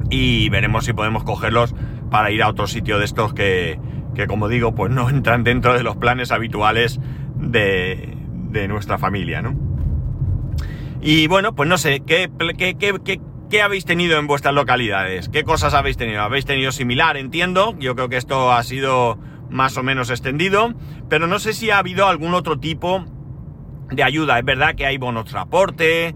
y 0.10 0.50
veremos 0.50 0.86
si 0.86 0.94
podemos 0.94 1.24
cogerlos 1.24 1.74
para 2.12 2.32
ir 2.32 2.44
a 2.44 2.50
otro 2.50 2.68
sitio 2.68 3.00
de 3.00 3.06
estos 3.06 3.34
que, 3.34 3.80
que 4.16 4.28
como 4.28 4.48
digo, 4.48 4.76
pues 4.76 4.92
no 4.92 5.10
entran 5.10 5.44
dentro 5.44 5.74
de 5.74 5.84
los 5.84 5.98
planes 5.98 6.32
habituales 6.32 7.00
de, 7.36 8.16
de 8.50 8.68
nuestra 8.68 8.98
familia, 8.98 9.42
¿no? 9.42 9.56
Y 11.02 11.28
bueno, 11.28 11.54
pues 11.54 11.70
no 11.70 11.78
sé, 11.78 12.02
¿qué, 12.06 12.30
qué, 12.58 12.76
qué, 12.76 13.22
qué 13.50 13.62
habéis 13.62 13.86
tenido 13.86 14.18
en 14.18 14.28
vuestras 14.28 14.54
localidades? 14.54 15.30
¿Qué 15.30 15.44
cosas 15.44 15.74
habéis 15.74 15.98
tenido? 15.98 16.22
¿Habéis 16.22 16.46
tenido 16.46 16.72
similar? 16.72 17.18
Entiendo. 17.18 17.76
Yo 17.80 17.96
creo 17.96 18.10
que 18.10 18.18
esto 18.18 18.52
ha 18.52 18.64
sido 18.64 19.20
más 19.50 19.78
o 19.78 19.84
menos 19.84 20.10
extendido, 20.10 20.74
pero 21.10 21.28
no 21.28 21.40
sé 21.40 21.54
si 21.54 21.70
ha 21.70 21.78
habido 21.78 22.08
algún 22.08 22.34
otro 22.34 22.60
tipo 22.60 23.06
de 23.90 24.04
ayuda. 24.04 24.38
Es 24.40 24.46
verdad 24.46 24.76
que 24.76 24.86
hay 24.86 24.98
bonos 24.98 25.26
transporte, 25.26 26.14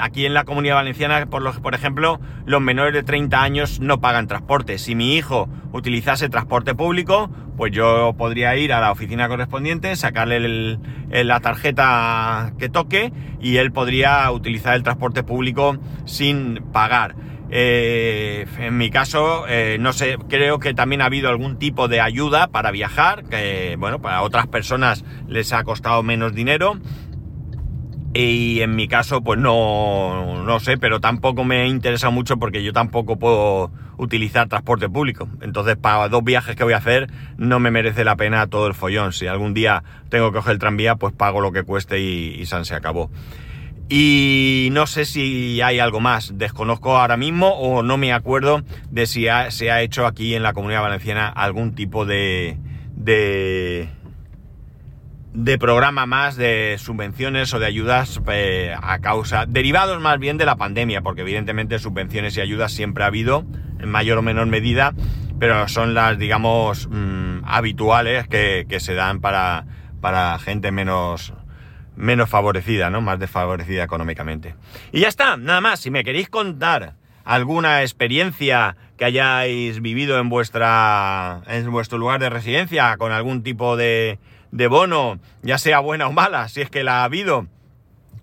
aquí 0.00 0.26
en 0.26 0.34
la 0.34 0.44
comunidad 0.44 0.76
valenciana, 0.76 1.26
por, 1.26 1.60
por 1.60 1.74
ejemplo, 1.74 2.20
los 2.44 2.60
menores 2.60 2.92
de 2.92 3.02
30 3.02 3.42
años 3.42 3.80
no 3.80 4.00
pagan 4.00 4.26
transporte. 4.26 4.78
Si 4.78 4.94
mi 4.94 5.16
hijo 5.16 5.48
utilizase 5.72 6.28
transporte 6.28 6.74
público, 6.74 7.30
pues 7.56 7.72
yo 7.72 8.14
podría 8.16 8.56
ir 8.56 8.72
a 8.72 8.80
la 8.80 8.92
oficina 8.92 9.28
correspondiente, 9.28 9.94
sacarle 9.96 10.78
la 11.10 11.40
tarjeta 11.40 12.52
que 12.58 12.68
toque 12.68 13.12
y 13.40 13.56
él 13.56 13.72
podría 13.72 14.30
utilizar 14.30 14.74
el 14.74 14.82
transporte 14.82 15.22
público 15.22 15.76
sin 16.04 16.62
pagar. 16.72 17.14
Eh, 17.50 18.46
en 18.58 18.76
mi 18.76 18.90
caso, 18.90 19.46
eh, 19.48 19.78
no 19.80 19.92
sé, 19.92 20.18
creo 20.28 20.58
que 20.58 20.74
también 20.74 21.00
ha 21.00 21.06
habido 21.06 21.28
algún 21.28 21.58
tipo 21.58 21.88
de 21.88 22.00
ayuda 22.00 22.48
para 22.48 22.70
viajar, 22.70 23.24
que 23.24 23.76
bueno, 23.78 24.00
para 24.00 24.22
otras 24.22 24.46
personas 24.46 25.04
les 25.26 25.52
ha 25.52 25.64
costado 25.64 26.02
menos 26.02 26.34
dinero. 26.34 26.78
Y 28.14 28.62
en 28.62 28.74
mi 28.74 28.88
caso, 28.88 29.22
pues 29.22 29.38
no, 29.38 30.42
no 30.44 30.60
sé, 30.60 30.78
pero 30.78 30.98
tampoco 31.00 31.44
me 31.44 31.68
interesa 31.68 32.10
mucho 32.10 32.38
porque 32.38 32.62
yo 32.64 32.72
tampoco 32.72 33.18
puedo 33.18 33.70
utilizar 33.98 34.48
transporte 34.48 34.88
público. 34.88 35.28
Entonces, 35.42 35.76
para 35.76 36.08
dos 36.08 36.24
viajes 36.24 36.56
que 36.56 36.64
voy 36.64 36.72
a 36.72 36.78
hacer, 36.78 37.10
no 37.36 37.60
me 37.60 37.70
merece 37.70 38.04
la 38.04 38.16
pena 38.16 38.46
todo 38.46 38.66
el 38.66 38.74
follón. 38.74 39.12
Si 39.12 39.26
algún 39.26 39.52
día 39.54 39.84
tengo 40.08 40.32
que 40.32 40.38
coger 40.38 40.54
el 40.54 40.58
tranvía, 40.58 40.96
pues 40.96 41.12
pago 41.12 41.40
lo 41.40 41.52
que 41.52 41.64
cueste 41.64 42.00
y, 42.00 42.40
y 42.40 42.46
se 42.46 42.74
acabó. 42.74 43.10
Y 43.90 44.68
no 44.72 44.86
sé 44.86 45.06
si 45.06 45.62
hay 45.62 45.78
algo 45.78 46.00
más, 46.00 46.36
desconozco 46.36 46.98
ahora 46.98 47.16
mismo 47.16 47.48
o 47.54 47.82
no 47.82 47.96
me 47.96 48.12
acuerdo 48.12 48.62
de 48.90 49.06
si 49.06 49.26
se 49.48 49.70
ha 49.70 49.82
hecho 49.82 50.06
aquí 50.06 50.34
en 50.34 50.42
la 50.42 50.52
comunidad 50.52 50.82
valenciana 50.82 51.28
algún 51.28 51.74
tipo 51.74 52.04
de, 52.04 52.58
de, 52.94 53.88
de 55.32 55.58
programa 55.58 56.04
más 56.04 56.36
de 56.36 56.76
subvenciones 56.78 57.54
o 57.54 57.58
de 57.58 57.64
ayudas 57.64 58.20
eh, 58.30 58.74
a 58.78 58.98
causa, 58.98 59.46
derivados 59.46 59.98
más 60.02 60.18
bien 60.18 60.36
de 60.36 60.44
la 60.44 60.56
pandemia, 60.56 61.00
porque 61.00 61.22
evidentemente 61.22 61.78
subvenciones 61.78 62.36
y 62.36 62.42
ayudas 62.42 62.72
siempre 62.72 63.04
ha 63.04 63.06
habido, 63.06 63.46
en 63.78 63.88
mayor 63.88 64.18
o 64.18 64.22
menor 64.22 64.48
medida, 64.48 64.92
pero 65.38 65.66
son 65.66 65.94
las, 65.94 66.18
digamos, 66.18 66.88
mm, 66.90 67.44
habituales 67.44 68.28
que, 68.28 68.66
que 68.68 68.80
se 68.80 68.92
dan 68.92 69.20
para, 69.20 69.64
para 70.02 70.38
gente 70.40 70.72
menos 70.72 71.32
menos 71.98 72.30
favorecida, 72.30 72.88
¿no? 72.90 73.00
Más 73.00 73.18
desfavorecida 73.18 73.82
económicamente. 73.82 74.54
Y 74.92 75.00
ya 75.00 75.08
está, 75.08 75.36
nada 75.36 75.60
más. 75.60 75.80
Si 75.80 75.90
me 75.90 76.04
queréis 76.04 76.28
contar 76.28 76.94
alguna 77.24 77.82
experiencia 77.82 78.76
que 78.96 79.04
hayáis 79.04 79.82
vivido 79.82 80.18
en 80.18 80.28
vuestra 80.28 81.42
en 81.46 81.70
vuestro 81.70 81.98
lugar 81.98 82.20
de 82.20 82.30
residencia 82.30 82.96
con 82.96 83.12
algún 83.12 83.42
tipo 83.42 83.76
de, 83.76 84.18
de 84.52 84.66
bono, 84.68 85.18
ya 85.42 85.58
sea 85.58 85.80
buena 85.80 86.06
o 86.06 86.12
mala, 86.12 86.48
si 86.48 86.62
es 86.62 86.70
que 86.70 86.84
la 86.84 87.00
ha 87.00 87.04
habido, 87.04 87.46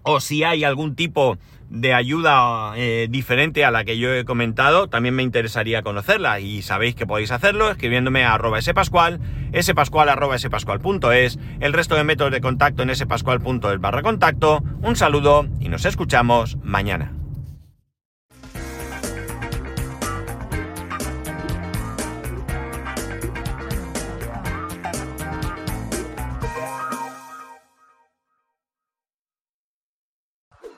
o 0.06 0.20
si 0.20 0.44
hay 0.44 0.64
algún 0.64 0.96
tipo 0.96 1.38
de 1.70 1.94
ayuda 1.94 2.74
eh, 2.78 3.08
diferente 3.10 3.66
a 3.66 3.72
la 3.72 3.84
que 3.84 3.98
yo 3.98 4.14
he 4.14 4.24
comentado, 4.24 4.88
también 4.88 5.16
me 5.16 5.24
interesaría 5.24 5.82
conocerla 5.82 6.40
y 6.40 6.62
sabéis 6.62 6.96
que 6.96 7.08
podéis 7.08 7.32
hacerlo 7.32 7.72
escribiéndome 7.72 8.24
a 8.24 8.36
arroba 8.36 8.62
spascual, 8.62 9.20
spascual 9.60 10.10
arroba 10.10 10.38
spascual.es, 10.38 11.40
el 11.60 11.74
resto 11.74 11.96
de 11.96 12.04
métodos 12.04 12.32
de 12.32 12.42
contacto 12.42 12.84
en 12.84 12.96
spascual.es 12.96 13.80
barra 13.80 14.04
contacto, 14.04 14.64
un 14.84 14.96
saludo 14.96 15.48
y 15.60 15.70
nos 15.70 15.86
escuchamos 15.86 16.58
mañana. 16.64 17.25